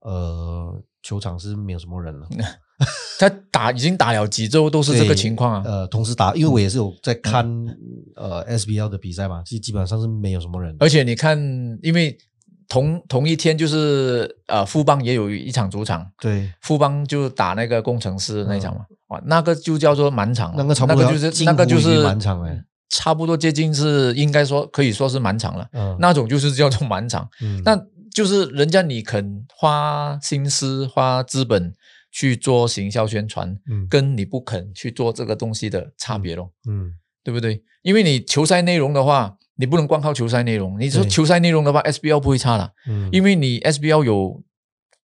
[0.00, 2.28] 呃球场是没有什么人了，
[3.18, 5.62] 他打已经打了几周都是这个情况啊。
[5.64, 7.44] 呃，同时打，因为我也是有在看
[8.14, 11.36] 呃 SBL 的比赛嘛，其实基本上是没有什么人，而且你看，
[11.82, 12.16] 因为
[12.68, 27.60] 同同一天就是呃富邦也有一场主场，对，富邦就打那个工程师那一场嘛，哇，那个就叫做满场了，那个差不多那个就是那个就是满场哎，差不多接近是应该说可以说是满场了，嗯，那种就是叫做满场，嗯。
[27.64, 27.78] 那
[28.14, 31.72] 就是人家你肯花心思花资本
[32.10, 33.86] 去做行销宣传，嗯。
[33.88, 36.94] 跟你不肯去做这个东西的差别咯，嗯。
[37.24, 37.62] 对不对？
[37.82, 42.72] 因为你球赛内容的话，你不能光靠球赛内容，你说球赛内容的话，SBL 不会差了。
[42.88, 44.42] 嗯，因为你 SBL 有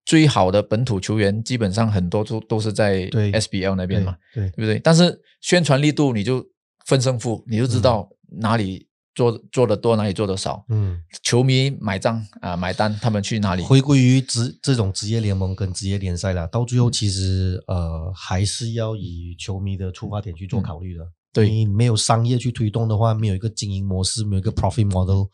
[0.08, 4.78] 最好的本土球员，基本上很多都都是在对 SBL 那边嘛，对对对不对？
[4.78, 6.42] 但是宣传力度你就
[6.86, 8.08] 分胜负，你就知道
[8.40, 10.64] 哪里做做的多，哪里做的少。
[10.70, 10.98] 嗯。
[11.22, 13.62] 球迷买账啊、买单，他们去哪里？
[13.62, 21.06] 回归于职这种职业联盟跟职业联赛了，到最后其实呃还是要以球迷的出发点去做考虑的。
[21.34, 25.26] 对你没有商业去推动的话，没有一个经营模式，没有一个 profit model，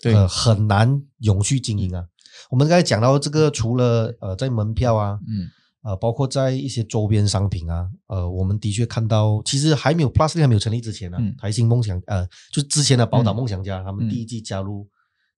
[0.00, 2.04] 对呃，很难永续经营啊。
[2.52, 5.48] 我们刚才讲到这个，除了呃在门票啊，嗯。
[5.84, 11.34] 呃，包括在一些周边商品啊，呃，我们的确看到，其实还没有 Plus 还没有成立之前呢、嗯。
[11.36, 14.08] 台新梦想呃，就是之前的宝岛嗯梦想家，他们嗯。
[14.08, 14.86] 第一季加入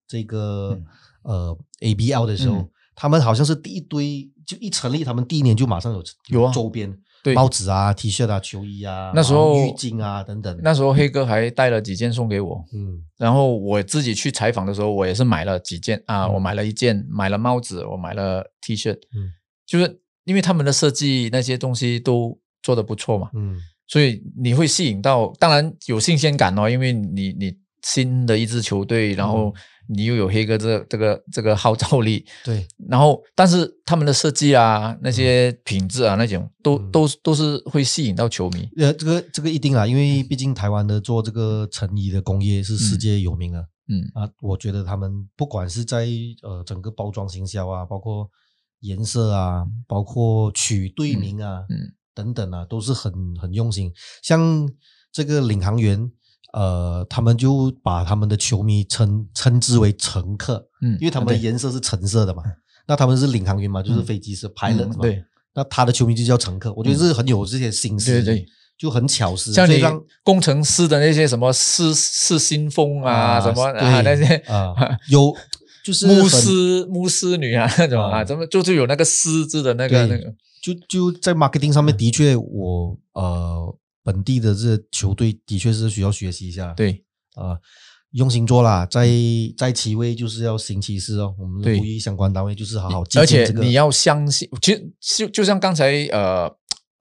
[0.06, 0.84] 这个、嗯。
[1.22, 2.68] 呃 ABL 的时候，嗯。
[2.94, 6.52] 他们好像是第一堆，就一成立，他们第一年就马上有有啊。
[6.52, 6.90] 周边。
[6.90, 6.98] 对
[7.32, 13.02] 帽子啊、T 恤啊、球衣啊，那时候浴巾啊等等，那时候黑哥还带了几件送给我，嗯。
[13.16, 16.34] 然后我自己去采访的时候，我也是买了几件啊，嗯。
[16.34, 19.32] 我买了一件，买了帽子，我买了 T 恤，嗯。
[19.66, 23.56] 就是因为他们的设计那些东西都做的不错嘛，嗯。
[23.86, 29.54] 所以你会吸引到，当然有新鲜感哦，因为你你新的一支球队，然后
[29.88, 36.90] 你又有黑哥这这个这个号召力，对，然后但是他们的设计啊，那些品质啊那种都嗯。
[36.90, 43.58] 都都是会吸引到球迷，呃，这个这个一定啊，因为毕竟台湾的做这个成衣的工业是世界有名的。
[43.88, 46.06] 嗯啊，我觉得他们不管是在
[46.42, 48.30] 呃整个包装行销啊，包括
[48.80, 51.94] 颜色啊，包括取队名啊，嗯。
[52.14, 53.92] 等等啊，都是很很用心。
[54.22, 54.70] 像
[55.12, 56.08] 这个领航员，
[56.54, 62.42] 呃，他们就把他们的球迷称称之为乘客，嗯，因为他们的对颜色是橙色的嘛。
[62.86, 64.96] 那他们是领航员嘛，就是嗯飞机是 pilot 嘛。
[64.98, 65.24] 嗯对。
[65.56, 69.80] 那他的球迷就叫乘客，我觉得是很有这些心思，对对，就很巧思，像你
[70.24, 74.74] 工程师的那些什么四四新风啊，什么啊那些啊
[75.08, 75.32] 有
[75.84, 87.04] 就是牧很师牧师女啊那种啊，啊怎么就是有那个狮字的那个那个，就就在 marketing 上面，的确我呃本地的这球队的确是需要学习一下，对。
[87.34, 87.58] 啊、
[88.12, 89.08] 用心做啦，在
[89.58, 91.76] 在其位就是要行其事哦，我们对。
[91.76, 96.48] 呼吁相关单位就是好好借而且你要相信，其实就就像刚才呃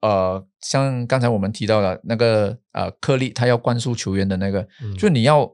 [0.00, 4.96] 呃，像刚才我们提到的那个呃，克利他要灌输球员的那个，嗯。
[4.96, 5.48] 就你要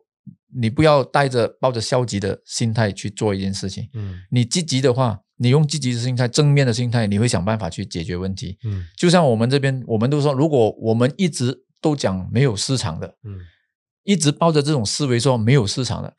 [0.58, 4.18] 你不要带着抱着消极的心态去做一件事情，嗯。
[4.30, 8.58] 你积极的话，你用积极的心态、正面的心态，你会想办法去解决问题。
[8.62, 13.38] 嗯就像我们这边，我们都说，如果我们一直都讲没有市场的，嗯
[14.04, 16.12] 一直抱着这种思维说没有市场的，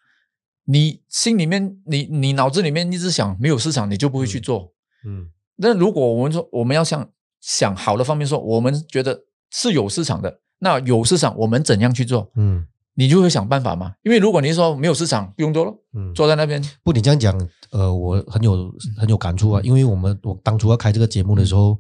[0.65, 4.73] 你心里面你你脑子里面一直想没有市场，你就不会去做。
[5.05, 7.07] 嗯那如果我们说我们要想
[7.39, 12.31] 想好的方面说，我们觉得是有市场的，那有市场我们怎样去做？
[12.36, 13.93] 嗯你就会想办法嘛。
[14.04, 21.77] 因为如果你说没有市场，不用做了，嗯，坐在那边，不，你这样讲，呃，我很有很有感触啊，因为我们我当初要开这个节目的时候，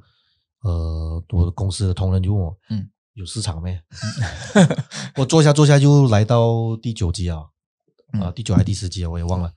[0.63, 3.79] 呃，我的公司的同仁就问我，嗯，有市场没？
[5.17, 7.39] 我坐下坐下就来到第九集啊，
[8.13, 8.33] 啊、嗯。
[8.33, 9.51] 第九还是第十集啊，我也忘了。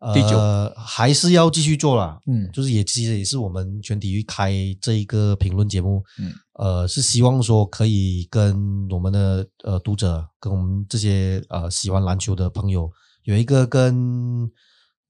[0.00, 0.38] 呃、第九。
[0.76, 2.20] 还是要继续做啦。
[2.26, 2.50] 嗯。
[2.52, 6.32] 就是也其实也是我们全体育开这一个评论节目，嗯。
[6.54, 12.90] 呃，是希望说可以跟我们的呃读者，跟我们这些呃喜欢篮球的朋友，
[13.22, 14.50] 有一个跟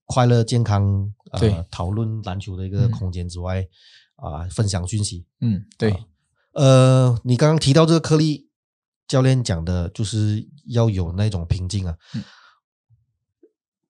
[0.06, 1.50] 快乐健康对。
[1.50, 2.90] 呃讨论篮球的一个嗯。
[2.90, 3.66] 空间之外，
[4.16, 5.24] 啊、分享讯息。
[5.40, 5.96] 嗯，对，
[6.52, 8.48] 呃，你刚刚提到这个颗粒
[9.08, 11.96] 教练讲的，就是要有那种平静啊。
[12.14, 12.22] 嗯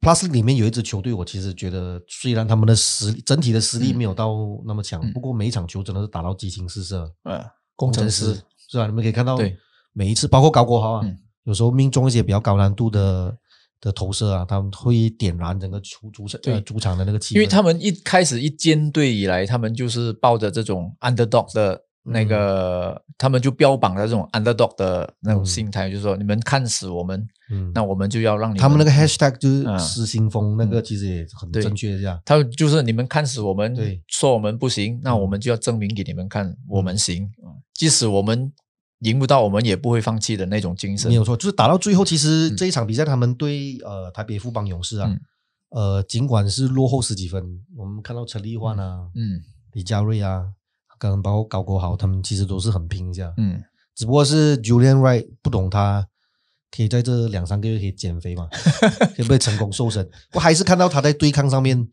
[0.01, 3.97] Plus 里面有一支球队，我其实觉得虽然他们的实力整体的实力嗯。
[3.97, 4.35] 没有到
[4.67, 5.13] 那么强，嗯。
[5.13, 7.13] 不过每一场球真的是打到激情四射。
[7.25, 7.45] 呃，
[7.77, 8.87] 工程师，是吧？
[8.87, 9.57] 你们可以看到，对，
[9.93, 11.19] 每一次包括高国豪啊，嗯。
[11.45, 13.37] 有时候命中一些比较高难度的
[13.81, 16.55] 的投射啊，他们会点燃整个主主场对。
[16.55, 25.47] 呃主场的那个气氛，因为他们一开始一建队以来，他们就是抱着这种 underdog 的那个，他们就标榜的这种 underdog 的那种嗯。
[25.47, 27.71] 心态，就是说你们看死我们，嗯。
[27.75, 29.79] 那我们就要让你他们那个 hashtag 就是嗯。
[29.79, 30.85] 失心疯，那个嗯。
[30.85, 32.19] 其实也很对正确这样。
[32.25, 34.03] 他们就是你们看死我们，对。
[34.09, 35.21] 说我们不行，那嗯。
[35.21, 37.31] 我们就要证明给你们看，我们行。
[37.75, 38.51] 即使我们
[39.01, 41.09] 赢不到，我们也不会放弃的那种精神。
[41.11, 42.57] 没有错，就是打到最后，其实嗯。
[42.57, 45.21] 这一场比赛他们对呃台北富邦勇士啊，嗯。
[45.71, 49.43] 呃尽管是落后十几分，我们看到陈立焕啊、嗯。
[49.73, 50.47] 李佳瑞啊，
[51.01, 53.61] 跟包括高国豪，他们其实都是很拼一下，嗯，
[53.97, 56.07] 只不过是 Julian Wright 不懂他
[56.71, 58.47] 可以在这两三个月可以减肥嘛，
[59.17, 60.07] 可 不可以成功瘦身？
[60.35, 61.89] 我还是看到他在对抗上面，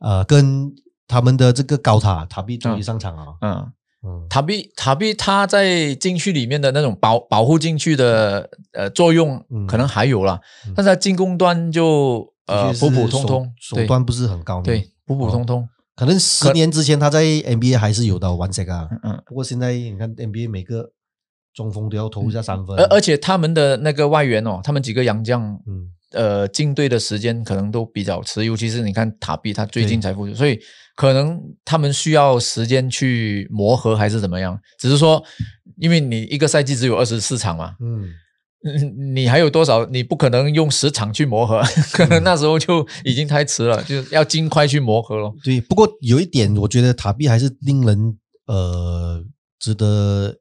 [0.00, 0.72] 呃，跟
[1.06, 4.26] 他们的这个高塔塔比终于上场啊，嗯，嗯。
[4.30, 9.66] 塔比塔比他在禁区里面的那种保保护禁区的呃作用嗯。
[9.66, 10.72] 可能还有啦，嗯。
[10.74, 19.22] 但是他进攻端就呃普普通通，手手段不是很高明，对普普通通，可能十年之前他在 NBA 还是有的玩这个啊，嗯。
[19.26, 20.92] 不过现在你看 NBA 每个
[21.54, 25.90] 中锋都要投一下三分，而而且他们的那个外援哦，他们几个洋将，嗯。
[26.12, 30.58] 呃，进队的时间可能都比较迟，尤其是你看塔比，他最近才复出，所以
[30.94, 34.58] 可能他们需要时间去磨合，还是怎么样？
[34.78, 35.22] 只是说，
[35.78, 38.08] 因为你一个赛季只有二十四场嘛，嗯，嗯
[39.14, 39.86] 你还有多少？
[39.86, 45.32] 你不可能用时长去磨合，可能那时候就已经太迟了，就是要尽快去磨合了。
[45.42, 45.60] 对。
[45.60, 49.24] 不过有一点，我觉得塔比还是令人呃
[49.58, 50.36] 值得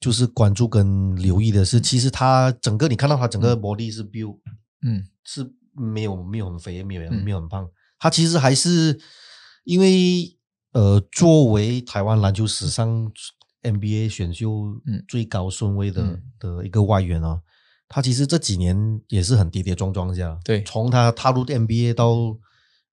[0.00, 4.38] 就是关注跟留意的是，其实他整个你看到他整个 body 是 build
[4.86, 5.04] 嗯。
[5.24, 7.22] 是没有没有很肥，没有嗯。
[7.24, 8.98] 没有很胖，他其实还是
[9.64, 10.36] 因为
[10.72, 13.10] 呃，作为台湾篮球史上
[13.62, 15.04] NBA 选秀嗯。
[15.08, 16.22] 最高顺位的、嗯。
[16.38, 17.40] 的一个外援啊，
[17.88, 20.38] 他其实这几年也是很跌跌撞撞这样。
[20.44, 20.62] 对。
[20.64, 22.14] 从他踏入 NBA 到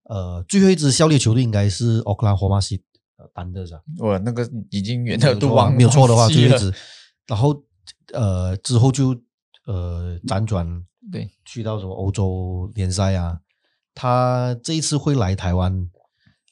[0.04, 2.82] 呃最后一支效力球队应该是 Oklahoma City
[3.18, 6.78] 呃丹德啊，我那个已经远的都忘没有错的话，忘记了最后一支，
[7.28, 7.64] 然后
[8.14, 9.16] 呃之后就
[9.66, 11.30] 呃辗转对。
[11.46, 13.40] 去到什么欧洲联赛啊，
[13.94, 15.90] 他这一次会来台湾，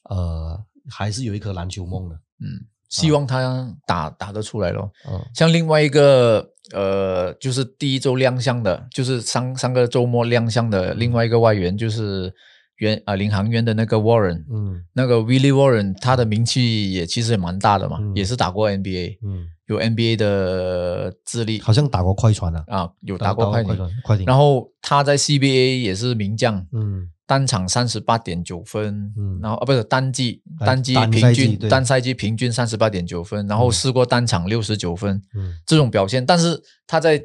[0.09, 4.91] 呃，还是有一颗篮球梦的，嗯，希望他打打得出来咯。
[5.09, 5.19] 嗯。
[5.33, 12.33] 像另外一个呃，就是第一周亮相的，就是上上个周末亮相的另外一个外援，就是
[12.77, 14.83] 原啊、领航员的那个 Warren，、嗯。
[14.93, 29.39] 那个 Willie Warren，他的名气也其实也蛮大的嘛，嗯也是打过 NBA，嗯，有 NBA 的资历好像打过快船啊，啊，有打过快艇，快船，然后他在 CBA 也是名将，嗯单场三十八点九分，嗯。
[29.41, 33.71] 然后啊不是单季单单季单平均单赛季平均三十八点九分，然后嗯。
[33.71, 35.55] 试过单场六十九分，嗯。
[35.65, 37.23] 这种表现，但是他在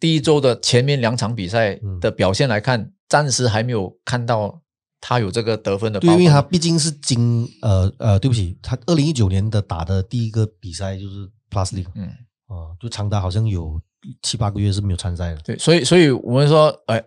[0.00, 2.00] 第一周的前面两场比赛嗯。
[2.00, 4.60] 的表现来看，暂时还没有看到
[5.00, 12.06] 他有这个得分的对，因为他毕竟是今呃呃，对不起，他二零一九年的打的第一个比赛就是 Plus League 嗯，
[12.46, 13.80] 啊，就长达好像有
[14.22, 17.02] 七八个月是没有参赛的，对，所以所以我们说，呃，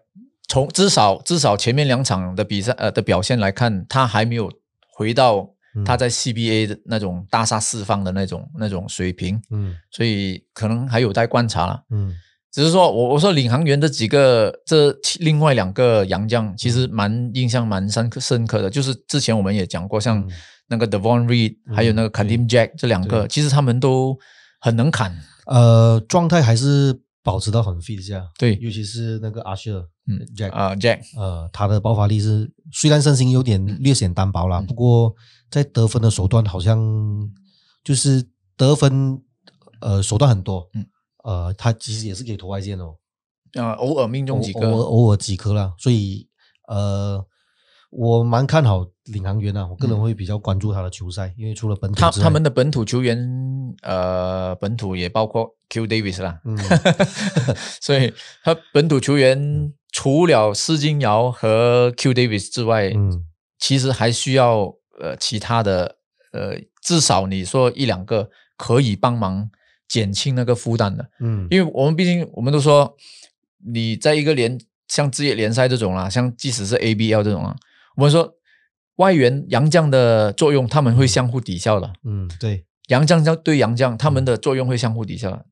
[0.48, 4.52] 从至少至少前面两场的比赛呃的表现来看，他还没有
[4.94, 5.50] 回到
[5.86, 9.76] 他在 CBA 的那种大杀四方的那种那种水平，嗯。
[9.92, 11.84] 所以可能还有待观察了。
[11.90, 12.14] 嗯。
[12.52, 20.32] 只是说我我说领航员这几个这另外两个洋将其实蛮印象蛮深刻深刻的，就是之前我们也讲过，像嗯。
[20.68, 24.18] 那个 Devon Reed、还有那个 Kadim Jack 这两个，其实他们都
[24.60, 25.16] 很能砍。
[25.46, 28.58] 呃，状态还是保持到很 fit 下，对。
[28.60, 34.66] 尤其是那个阿舍，嗯，Jack，啊、Jack 呃，他的爆发力是虽然身形有点略显单薄啦，嗯。
[34.66, 35.16] 不过
[35.50, 36.78] 在得分的手段好像
[37.84, 39.22] 就是得分
[39.82, 40.86] 呃手段很多，嗯。
[41.24, 42.98] 呃，他其实也是可以投外线哦，
[43.54, 46.30] 啊偶尔命中几偶偶尔个，偶尔几颗啦，所以
[46.68, 47.26] 呃，
[47.90, 53.18] 我蛮看好领航员啊，我个人会比较关注他的球赛，因为除了本土他他们的本土球员
[53.82, 56.56] 呃本土也包括 Q Davis 啦，嗯。
[57.82, 63.24] 所以他本土球员除了施金尧和 Q Davis 之外，嗯。
[63.58, 65.96] 其实还需要呃其他的
[66.34, 69.50] 呃，至少你说一两个可以帮忙
[69.88, 71.48] 减轻那个负担的，嗯。
[71.50, 72.94] 因为我们毕竟我们都说
[73.74, 77.56] 你在一个联像职业联赛这种啦，像即使是 ABL 这种啊，
[77.96, 78.36] 我们说
[78.98, 81.94] 外援洋将的作用，他们会相互抵消的。
[82.04, 85.46] 嗯，对，洋将将对洋将，他们的作用会相互抵消的。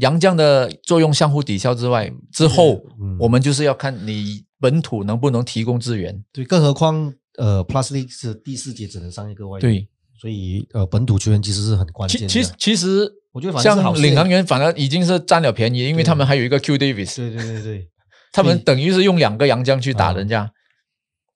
[0.00, 6.24] 洋将的作用相互抵消之外，之后、嗯我们就是要看你本土能不能提供资源。
[6.32, 9.88] 对，更何况呃 League 是第四节只能上一个外援，对，
[10.20, 12.28] 所以呃，本土球员其实是很关键的。
[12.28, 17.88] 其其实其实我觉得像领航员反而已经是占了便宜，因为他们还有一个 Q Davis，对对对对，
[18.32, 20.52] 他们等于是用两个洋将去打人家。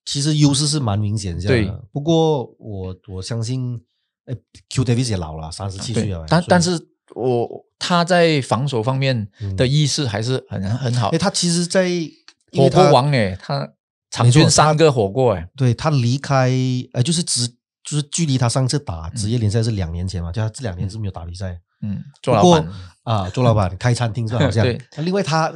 [0.05, 1.47] 其实优势是蛮明显的。
[1.47, 3.79] 对不过我我相信，
[4.25, 4.35] 哎
[4.71, 6.81] ，Q Davis 也老了，三十七岁了，，但但是
[7.15, 7.47] 我
[7.79, 11.09] 他在防守方面的意识还是很很好。
[11.09, 11.19] 哎，。
[11.19, 12.13] 他其实在，因
[12.53, 13.69] 火锅王哎，他
[14.11, 16.51] 场均三个火锅哎，对他离开，
[16.93, 19.17] 呃，就是只就是距离他上次打嗯。
[19.17, 21.61] 职业联赛是两年前嘛，就他这两年是没有打比赛。
[21.83, 22.69] 嗯，做老板。
[23.05, 24.65] 啊，做老板 开餐厅是吧好像。
[24.65, 24.81] 对。
[24.97, 25.53] 那另外他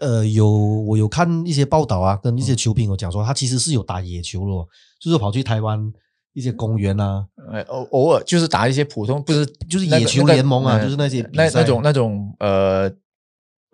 [0.00, 2.42] 呃有我有看一些报道啊，跟一嗯。
[2.42, 4.66] 些球评有讲说，他其实是有打野球咯，
[5.00, 5.92] 就是跑去台湾
[6.36, 12.92] 一些公园啊，呃，偶偶尔就是打一些普通，不是就是野球联盟啊呃就是那些那那种那种呃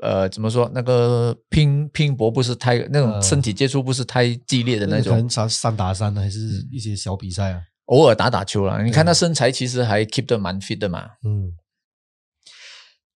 [0.01, 0.71] 呃怎么说？
[0.73, 6.39] 那个拼拼搏不是太那种呃身体接触不是太激烈的那种，三三打三的，还是
[6.71, 7.63] 一些小比赛啊。
[7.87, 8.81] 偶尔打打球了。
[8.85, 11.03] 你看他身材其实还 keep 得蛮 fit 的嘛。
[11.25, 11.53] 嗯，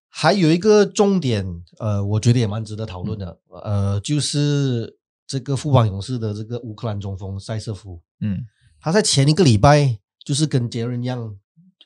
[0.09, 1.47] 还有一个重点，
[1.79, 8.41] 呃，我觉得也蛮值得讨论的，呃，就是这个富邦勇士的这个乌克兰中锋塞瑟夫，嗯
[8.87, 11.37] 他在前一个礼拜就是跟杰伦一样，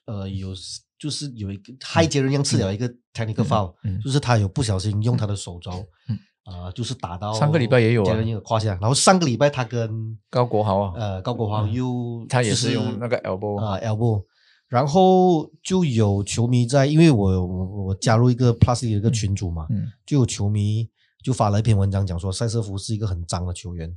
[0.04, 0.50] 呃，有
[0.98, 3.98] 就是有一个害杰伦一样吃了一个 technical foul，、嗯。
[4.02, 5.70] 就是他有不小心用他的手肘，
[6.10, 6.18] 嗯。
[6.44, 8.04] 啊、就是打到上个礼拜也有啊。
[8.04, 11.72] 杰伦一个胯下，然后上个礼拜他跟高国豪啊，呃高国华嗯。
[11.72, 14.22] 又、他也就是用那个 elbow 啊、elbow，
[14.68, 19.86] 然后就有球迷在，因为我我我加入一个 Plus 的一个群组嘛，嗯。
[20.04, 20.86] 就有球迷
[21.24, 23.90] 就发了一篇文章讲说塞瑟夫是一个很脏的球员，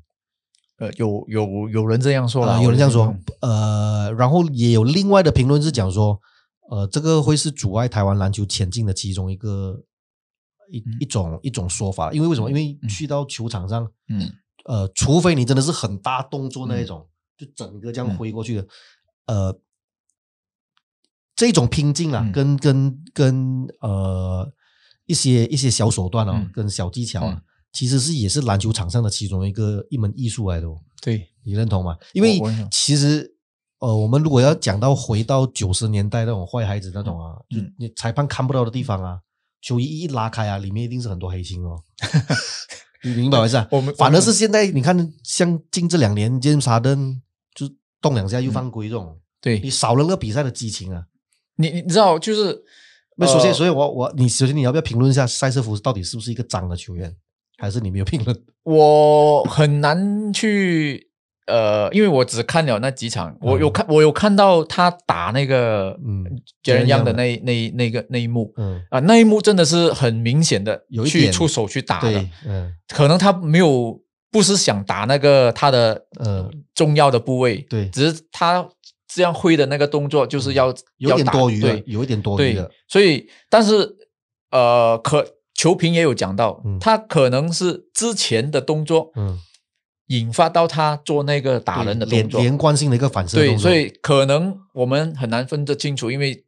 [0.77, 6.19] 呃有有有人这样说了，啊有人这样说呃，然后也有另外的评论是讲说，
[6.69, 9.83] 呃，这个会是阻碍台湾篮球前进的其中一个
[10.71, 10.97] 一、嗯。
[10.99, 12.49] 一种一种说法，因为为什么？
[12.49, 14.31] 因为去到球场上，嗯。
[14.65, 17.05] 呃，除非你真的是很大动作那一种，
[17.37, 18.17] 就整个这样嗯。
[18.17, 18.67] 挥过去的，
[19.27, 19.59] 呃，
[21.35, 22.31] 这种拼劲啊，嗯。
[22.31, 24.51] 跟跟跟呃
[25.05, 26.49] 一些一些小手段哦，嗯。
[26.53, 27.25] 跟小技巧
[27.73, 30.79] 其实是也是篮球场上的其中一个一门艺术来的哦。
[31.01, 31.97] 对，你认同吗？
[32.13, 32.39] 因为
[32.71, 33.35] 其实
[33.79, 39.19] 呃，我们如果要讲到回到九十年代那种坏孩子那种啊，嗯就你裁判看不到的地方啊，
[39.61, 41.77] 球衣一拉开啊，里面一定是很多黑心哦。
[43.03, 43.67] 你明白我意思啊？
[43.69, 47.19] 我们反而是现在你看，像近这两年，James Harden
[47.53, 47.69] 就
[47.99, 51.03] 动两下又犯规这种，对你少了那个比赛的激情啊。
[51.57, 52.63] 你你知道就是
[53.17, 57.13] 那首先，呃所以我我你首先你要不要评论一下塞瑟夫到底是不是一个脏的球员，
[57.57, 58.37] 还是你没有 评论？
[58.63, 61.09] 我很难去
[61.47, 63.73] 呃，因为我只看了那几场，我有嗯。
[63.73, 66.23] 看我有看到他打那个嗯
[66.63, 67.17] 杰伦样的的。
[67.17, 72.73] 那那那个那一幕嗯，啊，那一幕真的是很明显的有去出手去打的，，嗯。
[72.87, 74.01] 可能他没有
[74.31, 77.89] 不是想打那个他的呃重要的部位，对。
[77.89, 78.65] 只是他
[79.13, 83.97] 这样挥的那个动作就是要、有点多余对，有一点多余的。，所以但是
[84.49, 86.77] 呃，可球评也有讲到，嗯。
[86.79, 89.39] 他可能是之前的动作嗯，
[90.07, 96.43] 引发到他做那个打人的动作，连连贯性的一个反射动对，所以可能我们很难分得清楚，因为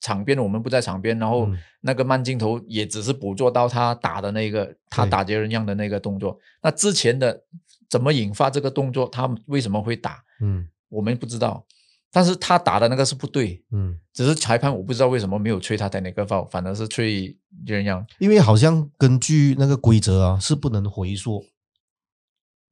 [0.00, 1.58] 场边我们不在场边，然后嗯。
[1.84, 7.42] 那个慢镜头也只是捕捉到他打的那个他打劫人样的那个动作，那之前的
[7.90, 10.68] 怎么引发这个动作，他为什么会打，嗯。
[10.88, 11.64] 我们不知道。
[12.12, 17.34] 但是他打的那个是不对，嗯，只是裁判我不知道为什么没有吹他的那个 foul，反而是吹
[17.66, 18.06] 人样。
[18.18, 21.42] 因为好像根据那个规则啊，是不能回溯，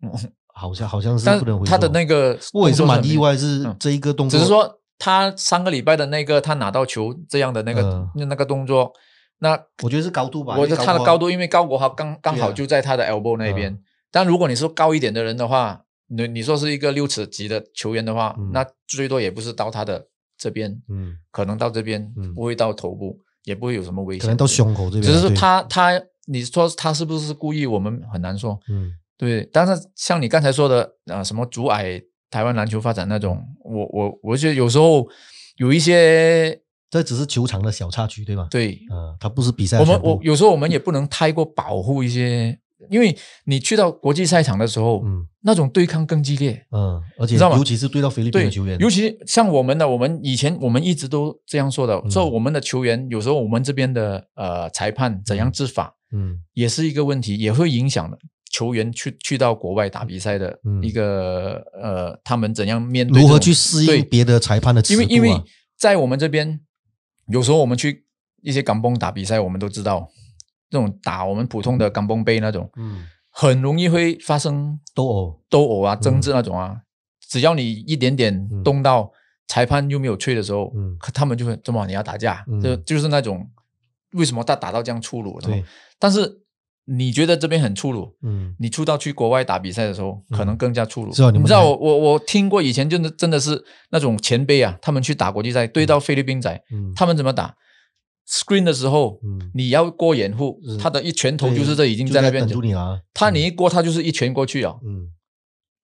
[0.03, 0.13] 嗯
[0.53, 1.71] 好像好像是但不能回溯。
[1.71, 3.75] 他的那个，我也是蛮意，外，是嗯。
[3.81, 8.11] 这一个动作，只是说他上个礼拜的那个他拿到球这样的那个、嗯。
[8.17, 8.93] 那那个动作，
[9.39, 13.73] 那我觉得是高度吧，我的他的高度，因为高国豪刚刚好就在他的 elbow 那边。
[13.73, 13.83] 嗯。
[14.11, 20.07] 但如果你是高一点的人的话，你你说是一个六尺级的球员的话，嗯那最多也不是到他的
[20.37, 28.59] 这边，嗯，可能到这边，嗯不会到头部，也不会有什么危险，可能到胸口这边，只是说，他他你说他是不是故意，我们很难说。
[28.69, 32.01] 嗯对，但是像你刚才说的，呃，什么阻碍
[32.31, 35.07] 台湾篮球发展那种，我我我觉得有时候
[35.57, 36.59] 有一些
[36.89, 42.59] 这只是球场的小插曲，对吧？，对嗯，它不是比赛我们我有时候我们也不能太过保护一些，
[42.89, 46.67] 因为你去到国际赛场的时候，嗯那种对抗更激烈。
[46.71, 58.19] 嗯，而且知道吗尤其是对到菲律宾的球员，，尤其像我们的，我们以前我们一直都这样说的，嗯说我们的球员有时候我们这边的呃裁判怎样执法，嗯也是一个问题，也会影响的
[58.51, 64.85] 球员去去到国外打比赛的嗯一个、呃，他们怎样面对如何去适对应别的裁判的啊？
[64.91, 65.31] 因为因为
[65.79, 66.61] 在我们这边，
[67.29, 68.05] 有时候我们去
[68.43, 70.09] 一些港崩打比赛，我们都知道，
[70.71, 73.05] 这种打我们普通的港崩杯那种，嗯。
[73.33, 76.77] 很容易会发生斗殴，斗殴啊、争执那种啊。
[77.29, 78.63] 只要你一点点嗯。
[78.65, 79.11] 动到
[79.47, 80.97] 裁判又没有吹的时候，嗯。
[81.15, 82.61] 他们就会怎么你要打架，嗯。
[82.61, 83.49] 就就是那种
[84.13, 85.41] 为什么他打到这样粗鲁？
[85.41, 85.65] 对，
[85.99, 86.41] 但是
[86.87, 88.55] 你觉得这边很粗鲁，嗯。
[88.59, 91.13] 你出到去国外打比赛的时候，可能更加粗鲁。
[91.13, 97.55] 是啊你知道我我我听过以前真的真的是那种前辈啊，他们去打国际赛，对到菲律宾仔，嗯，他们怎么打
[98.31, 99.51] ？screen 的时候，嗯。
[99.53, 105.09] 你要过掩护，他的一拳头就是这已经在那边等，住你了，他你一过，他就是一拳过去啊，嗯，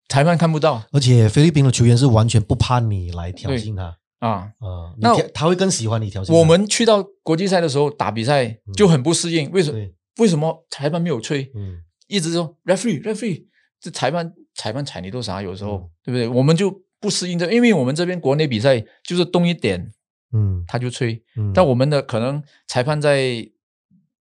[0.08, 0.84] 裁判看不到。
[0.92, 4.28] 而且菲律宾的球员是完全不怕你来挑衅他，啊。
[4.30, 6.32] 啊，那挑他会更喜欢你挑衅。
[6.32, 9.80] 我们去到国际赛的时候打比赛就很不适应，为什么？
[10.18, 11.50] 为什么裁判没有吹？
[11.54, 11.82] 嗯。
[12.06, 13.46] 一直说 referee referee，
[13.80, 15.90] 这裁判裁判踩你都傻，有时候、嗯。
[16.04, 16.28] 对不对？
[16.28, 19.92] 我们就不适应这，因为我们这边国内比赛就是动一点
[20.32, 20.64] 嗯。
[20.66, 23.48] 他就吹，嗯，但我们的可能裁判在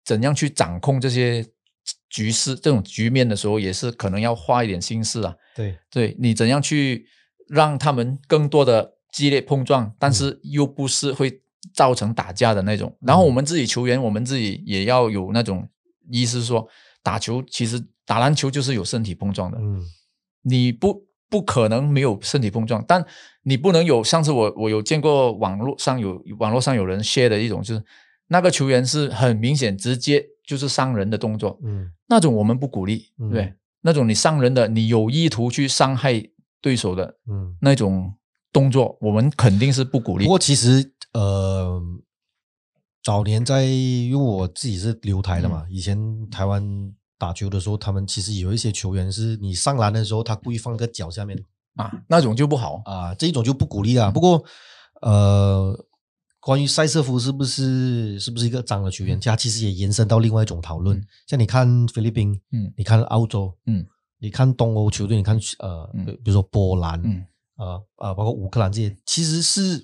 [0.04, 1.45] 怎样去掌控这些
[2.10, 5.36] 局势、这种局面的时候，也是可能要花一点心思啊。
[5.56, 5.78] 对。
[5.89, 7.08] 对你怎样去
[7.47, 11.41] 让他们更多的激烈碰撞，但是又不是会
[11.74, 12.95] 造成打架的那种。
[13.02, 15.68] 然后我们自己球员，我们自己也要有那种
[16.12, 16.68] 意思说，
[17.04, 19.84] 打球其实打篮球就是有身体碰撞的，嗯。
[20.41, 23.06] 你不不可能没有身体碰撞，但
[23.50, 24.04] 你不能有。
[24.04, 27.84] 上次我我有见过网络上有网络上有人 share 的一种，就是
[28.28, 33.54] 那个球员是很明显直接就是伤人的动作，嗯那种我们不鼓励，对嗯对？
[33.82, 36.24] 那种你伤人的，你有意图去伤害
[36.62, 37.56] 对手的嗯。
[37.62, 38.14] 那种
[38.54, 40.30] 动作，我们肯定是不鼓励不。
[40.30, 41.82] 过其实呃，
[43.02, 45.97] 早年在因为我自己是留台的嘛，嗯以前
[46.30, 51.41] 台湾打球的时候，他们其实有一些球员是你上篮的时候，他故意放在脚下面
[51.76, 52.82] 啊，那种就不好。
[52.86, 54.11] 啊，这一种就不鼓励嗯啊。
[54.11, 54.43] 不过
[55.01, 55.86] 呃，
[56.39, 60.97] 关于塞瑟夫是不是是不是一个脏的球员，他其实也延伸到另外一种讨论。
[60.97, 61.05] 嗯。
[61.28, 62.74] 像你看菲律宾，嗯。
[62.78, 63.86] 你看澳洲，嗯。
[64.22, 66.05] 你看东欧球队，你看呃，嗯。
[66.05, 67.26] 比如说波兰，嗯，
[67.57, 69.82] 呃呃，包括乌克兰这些，其实是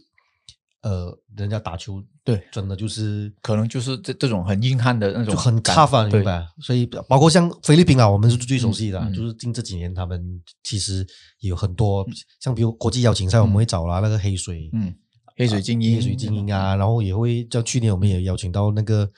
[0.85, 6.47] 呃，人家打球对，真的就是可能就是这这种很硬汉的那种就很感 tough 明白？
[6.61, 9.13] 所以包括像菲律宾啊，我们是最熟悉的啊，嗯嗯。
[9.15, 10.23] 就是近这几年他们
[10.61, 11.03] 其实
[11.39, 12.05] 有很多，
[12.39, 14.93] 像比如国际邀请赛，我们会找啦那个黑水，嗯，
[15.35, 19.09] 黑水精英，黑水精英啊，然后也会像去年我们也邀请到那个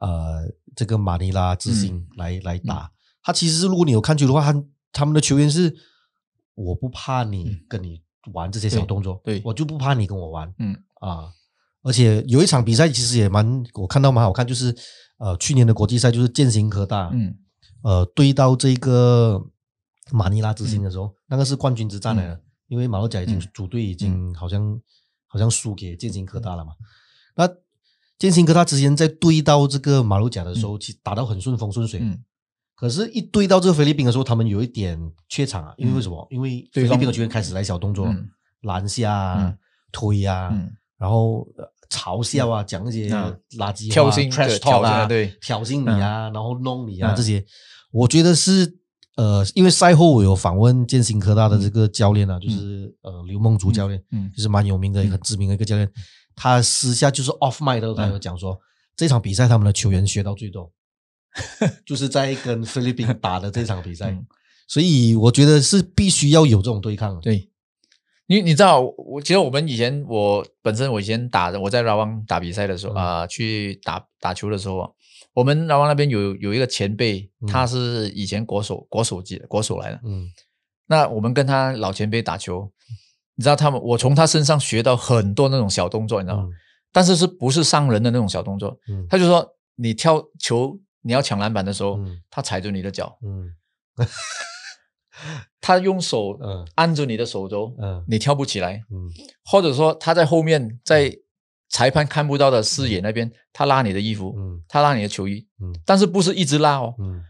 [0.00, 2.90] 呃这个马尼拉之星来、来打。
[3.22, 5.76] 他其实是如果你有看球的话，他他们的球员是
[6.54, 8.00] 我不怕你跟你
[8.32, 9.42] 玩这些小动作，对对。
[9.44, 10.74] 我就不怕你跟我玩嗯
[11.06, 11.32] 啊。
[11.82, 14.74] 而且有一场比赛其实也蛮我看到蛮好看，就是
[15.18, 17.36] 呃去年的国际赛就是建行科大，嗯。
[17.82, 19.44] 呃对到这个
[20.12, 23.48] 马尼拉之星的时候，那个是冠军之战来的，因为马六甲已经、嗯。
[23.52, 24.80] 主队已经好像、
[25.26, 26.72] 好像输给建行科大了嘛。
[27.34, 27.48] 那
[28.18, 31.98] 建行科大之前在对到这个马六甲的时候，其实打到很顺风顺水。
[32.00, 32.22] 嗯。
[32.76, 34.98] 可是，一对到这个菲律宾的时候，他们有一点
[35.28, 36.26] 怯场啊，因为为什么？
[36.30, 38.28] 因为菲律宾的球员开始来小动作，嗯。
[38.62, 39.56] 拦下
[39.90, 40.72] 推啊，嗯
[41.02, 47.16] 然后呃嘲笑啊，讲一些嗯垃圾话挑衅 trash talk 啊，对挑衅你啊，然后弄你啊，嗯。
[47.16, 47.44] 这些，
[47.90, 48.78] 我觉得是
[49.16, 54.30] 呃，因为赛后我有访问建新科大的这个教练啊，就是呃刘梦竹教练，嗯。
[54.34, 55.90] 就是蛮有名的、嗯很知名的一个教练，
[56.36, 58.56] 他私下就是 off mic 的时候，他有讲说，
[58.96, 60.70] 这场比赛他们的球员学到最多，
[61.84, 64.06] 就是在跟菲律宾打的这场比赛。
[64.14, 64.24] 嗯，
[64.68, 67.20] 所以我觉得是必须要有这种对抗。
[67.20, 67.50] 对，
[68.32, 72.96] 你你知道，我其实我们以前我本身我以前打的我在拉旺打比赛的时候嗯。
[72.96, 74.88] 啊、去打打球的时候啊，
[75.34, 77.46] 我们拉旺那边有有一个前辈，嗯。
[77.46, 80.00] 他是以前国手国手级的国手来的。
[80.04, 80.30] 嗯。
[80.86, 82.72] 那我们跟他老前辈打球，
[83.34, 86.44] 你知道他们，我从他身上学到很多那种小动作，你知道吗？
[86.44, 86.52] 嗯。
[86.90, 88.78] 但是是不是伤人的那种小动作？
[88.88, 89.06] 嗯。
[89.10, 92.18] 他就说你跳球，你要抢篮板的时候，嗯。
[92.30, 93.52] 他踩着你的脚，嗯
[95.60, 96.66] 他用手嗯。
[96.76, 98.04] 按着你的手肘，嗯。
[98.08, 99.08] 你跳不起来，嗯。
[99.44, 101.16] 或者说他在后面，在
[101.68, 104.62] 裁判看不到的视野那边，他拉你的衣服，嗯。
[104.68, 105.72] 他拉你的球衣，嗯。
[105.86, 107.22] 但是不是一直拉哦，嗯。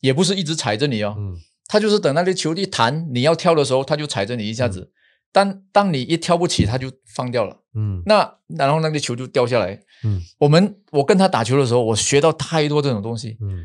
[0.00, 1.36] 也不是一直踩着你哦，嗯。
[1.66, 4.92] 他就是等那个球一弹，你要跳的时候，他就踩着你一下子。
[5.32, 7.56] 但当你一跳不起，他就放掉了。
[7.74, 8.02] 嗯。
[8.06, 9.80] 那然后那个球就掉下来。
[10.04, 10.20] 嗯。
[10.38, 13.36] 我们我跟他打球的时候，我学到太多这种东西。
[13.40, 13.64] 嗯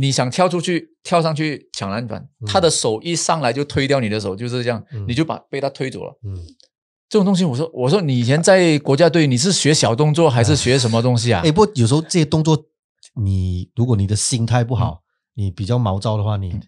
[0.00, 6.16] 你想跳出去，跳上去抢篮板，嗯他的手一上来就推掉你的手，就是这样，嗯你就把被他推走了。
[6.24, 6.36] 嗯，
[7.08, 11.42] 这种东西，我说我说你以前在国家队，你是学小动作还是学什么东西啊？
[11.44, 12.56] 哎，不过有时候这些动作，
[13.20, 15.02] 你如果你的心态不嗯好，
[15.34, 16.60] 你比较毛躁的话，你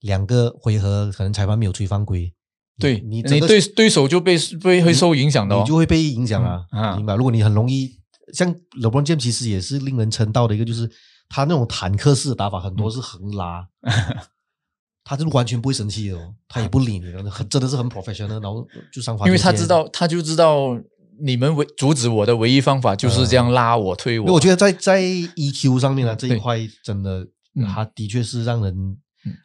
[0.00, 2.32] 两个回合可能裁判没有吹犯规，
[2.78, 5.68] 对你你对对手就被被会受影响的哦你。
[5.68, 7.14] 就会被影响啊，嗯啊明白？
[7.14, 7.98] 如果你很容易，
[8.32, 8.50] 像
[8.80, 10.90] LeBron James 其实也是令人称道的一个，就是
[11.30, 13.66] 他那种坦克式的打法，很多是横拉，
[15.02, 20.78] 他就是完全不会生气哦，他也不理你的，很 真的是很 professional，然后就上罚球线因为他知，道，他就知道
[21.22, 24.34] 你们唯阻止我的唯一方法就是这样拉我、推我。
[24.34, 28.98] 我觉得在在 EQ 上面呢，这一块真的嗯，他的确是让人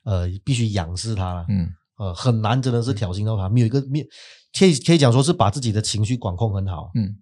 [0.04, 1.70] 呃必须仰视他了，嗯。
[1.98, 4.06] 呃，很难真的是挑衅到他，没有一个面
[4.60, 6.92] 可以可以讲说是把自己的情绪管控很好。
[6.94, 7.16] 嗯，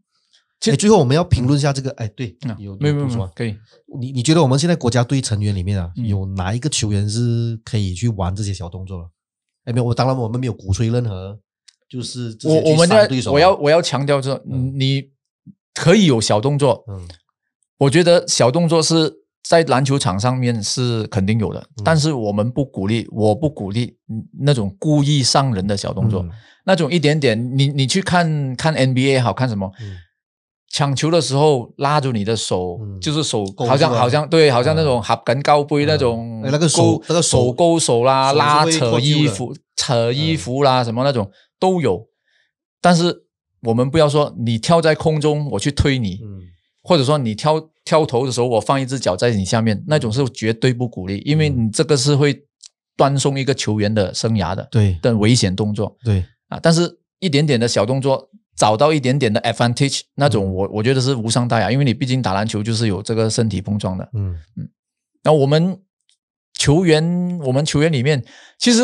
[0.71, 3.55] 哎，最后我们要评论一下这个，哎，对，啊有没有没有可以。
[3.99, 6.07] 你你觉得我们现在国家队成员里面啊，嗯。
[6.07, 9.09] 有哪一个球员是可以去玩这些小动作了？
[9.65, 11.37] 哎，没有，我当然我们没有鼓吹任何，
[11.89, 13.33] 就是我我们在杀对手啊。
[13.33, 14.73] 我要我要强调这，嗯。
[14.79, 15.03] 你
[15.73, 17.07] 可以有小动作，嗯。
[17.79, 19.11] 我觉得小动作是
[19.43, 21.83] 在篮球场上面是肯定有的，嗯。
[21.83, 26.31] 但是我们不鼓励，我不鼓励嗯那种故意伤人的小动作，嗯。
[26.65, 29.69] 那种一点点，你你去看看 NBA 好看什么？
[30.73, 32.99] 嗯抢球的时候拉住你的手，嗯。
[32.99, 42.07] 就是手勾好像好像对，好像那嗯种哈根高杯嗯那种那个手那个手手勾手啦，手拉扯衣服、扯衣嗯服啦，什么那种都有。
[42.81, 43.25] 但是
[43.61, 46.41] 我们不要说你跳在空中，我去推你，嗯。
[46.81, 51.67] 或者说你跳跳投的时候，我放一只脚在你下面，那种是绝对不鼓励，因为嗯。
[51.67, 52.43] 你这个是会
[52.97, 54.97] 断送一个球员的生涯的对。
[55.03, 55.95] 的危险动作。
[56.03, 64.07] 对，啊，但是一点点的小动作，找到一点点的 advantage，那种嗯我我觉得是无伤大雅，因为你毕竟打篮球就是有这个身体碰撞的。
[64.13, 64.69] 嗯嗯
[65.23, 65.79] 那我们
[66.53, 68.23] 球员，我们球员里面，
[68.59, 68.81] 其实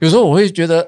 [0.00, 0.86] 有时候我会觉得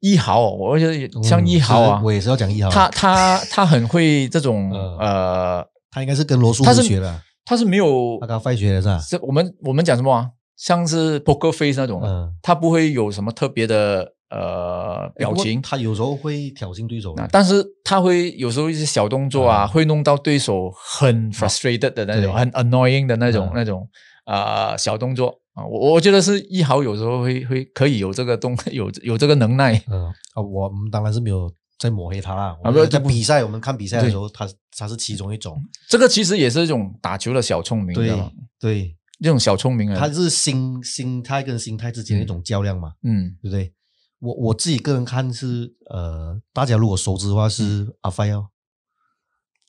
[0.00, 9.00] 一豪、哦，我会觉得像嗯一豪啊是，我也是要讲一豪，他他他很会这种 嗯呃，他应该是跟罗叔他是学的，他是没有他刚发学的是吧？
[9.08, 10.28] 这我们我们讲什么啊？
[10.56, 15.60] 像是 poker face 那种，嗯，他不会有什么特别的呃表情。
[15.62, 23.88] 他有时候会挑衅对手但是他会有时候一些小动作啊，嗯会弄到对手很 frustrated 的那种，对很 annoying 的那种、嗯那种
[24.24, 25.64] 啊小动作啊。
[25.66, 29.82] 我我觉得是一豪有时候会会可以有这个动 有有这个能耐。
[29.90, 32.56] 嗯，啊，我们当然是没有在抹黑他啦。
[32.62, 35.60] 我啊不这不们在比赛，我们看比赛的时候，他他是其中一种。
[35.88, 38.08] 这个其实也是一种打球的小聪明，对
[38.60, 43.36] 对，这种小聪明啊，他是心心态跟心态之间的一种较量嘛，嗯。
[43.42, 43.72] 对不对？
[44.20, 48.46] 我我自己个人看是，呃，大家如果熟知的话是阿飞哦，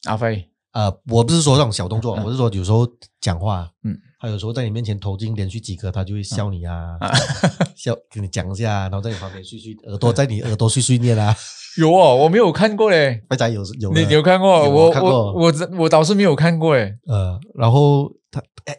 [0.06, 2.88] 阿飞，呃，我不是说这种小动作，嗯我是说有时候
[3.20, 7.12] 讲话，嗯，他有时候在你面前投进连续几颗，他就会笑你啊，啊。
[7.76, 11.36] 笑跟你讲一下，然后在你旁边碎碎耳朵，在你耳朵碎碎念啊，
[11.80, 13.99] 有哦，我没有看过嘞， 大家有有的。
[14.01, 14.66] 你你有看过？
[14.66, 16.95] 有我我我这我倒是没有看过诶。
[17.08, 18.12] 呃，然后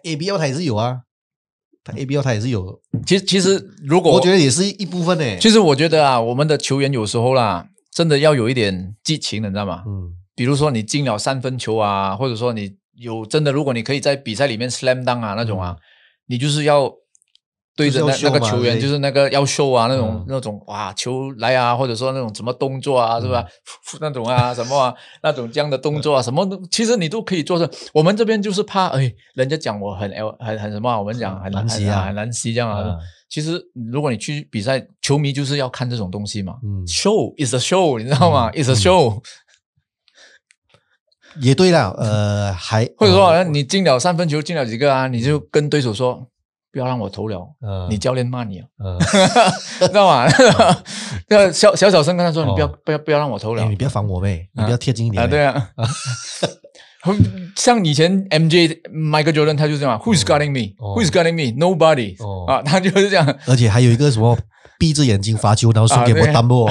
[0.05, 1.01] A B L 他也是有啊，
[1.83, 5.39] 他 A B L 他也是有，其实其实如果我觉得也是一部分呢。
[5.39, 9.83] 其实我觉得啊，我们的球员有时候啦，真的要有一点激情的，你知道吗？
[9.87, 15.77] 嗯比如说你进了三分球啊，或者说你有真的，如果你可以在比赛里面 slam dunk 啊那种啊，
[16.27, 16.93] 你就是要
[17.77, 20.25] 对着那那个球员，就是那个要 show 啊那种、嗯。
[20.29, 23.45] 那种哇球来啊，或者说那种什么动作啊，是吧？
[24.01, 27.69] 那种啊什么啊 那种这样的动作啊，什么都其实你都可以做成。
[27.93, 32.03] 我们这边就是怕哎，人家讲我很 L 很很什么啊，我们讲很难吸啊。
[32.03, 32.83] 很难吸这样啊。
[32.85, 32.97] 嗯。
[33.29, 33.61] 其实
[33.91, 36.55] 如果你去比赛，球迷就是要看这种东西嘛。
[36.63, 38.61] 嗯，Show is a show，你知道吗、嗯。
[38.61, 39.21] I s a show，、
[41.41, 46.29] 也对了，呃，还 或者说呃你进了三分球，进了几个啊，你就跟对手说
[46.75, 48.99] 不要让我投了，嗯你教练骂你啊，嗯，
[49.87, 50.27] 知道吗？
[51.31, 55.69] 那个小小小声跟他说，你不要哦不要不要让我投了哎，你不要烦我呗，你不要贴近一点啊，对啊。
[57.55, 63.39] 像以前 MJ Michael Jordan 他就这样，Who's guarding 哦 me？Who's guarding me？Nobody 哦啊，他就是这样。
[63.47, 64.37] 而且还有一个什么
[64.79, 66.69] 闭着眼睛罚球，然后输给我丹波，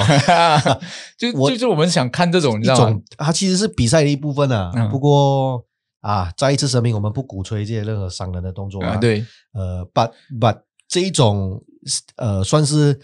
[1.16, 3.02] 就我就是我们想看这种，你知道吗种？
[3.16, 4.72] 它其实是比赛的一部分啊。
[4.74, 5.64] 嗯不过
[6.04, 9.24] 啊，再一次声明，我们不鼓吹这些任何伤人的动作啊，，对，
[9.54, 11.64] 呃，but but 这一种
[12.16, 13.00] 呃，算是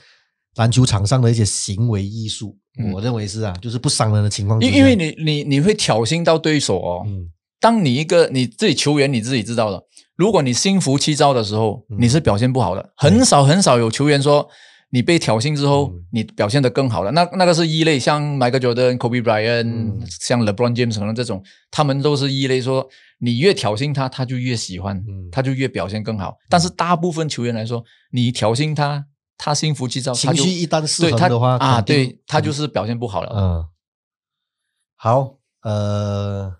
[0.56, 2.92] 篮球场上的一些行为艺术，嗯。
[2.92, 7.02] 我认为是啊，就是不伤人的情况，因因为你你你会挑衅到对手哦。
[7.06, 7.30] 嗯。
[7.58, 9.82] 当你一个你自己球员你自己知道的，
[10.14, 11.96] 如果你心浮气躁的时候，嗯。
[12.00, 12.92] 你是表现不好的。
[12.96, 14.46] 很少很少有球员说
[14.90, 17.10] 你被挑衅之后，嗯你表现得更好了。
[17.12, 22.88] 那那个是异类，像 Michael Jordan、Kobe Bryant，、嗯像 LeBron James 可能这种，他们都是异类说。
[23.22, 26.38] 你越挑衅他，他就越喜欢，嗯他就越表现更好。
[26.48, 29.04] 但是大部分球员来说，你挑衅他，
[29.36, 33.30] 他心浮气躁，他就情绪一旦失对他衡的话啊，对他就是表现不好了。
[33.36, 33.66] 嗯，
[34.96, 36.50] 好，呃，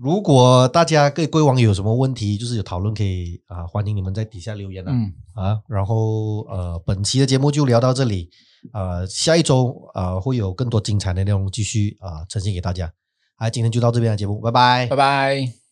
[0.00, 4.90] 如果大家各各位网友有什么问题，就是有讨论可以啊，欢迎你们在底下留言啊。
[4.92, 8.28] 嗯，啊，然后呃，本期的节目就聊到这里，
[8.72, 12.92] 呃，下一周呃会有更多精彩的内容继续啊、呈现给大家。
[13.36, 15.63] 啊，今天就到这边的节目，拜拜拜拜。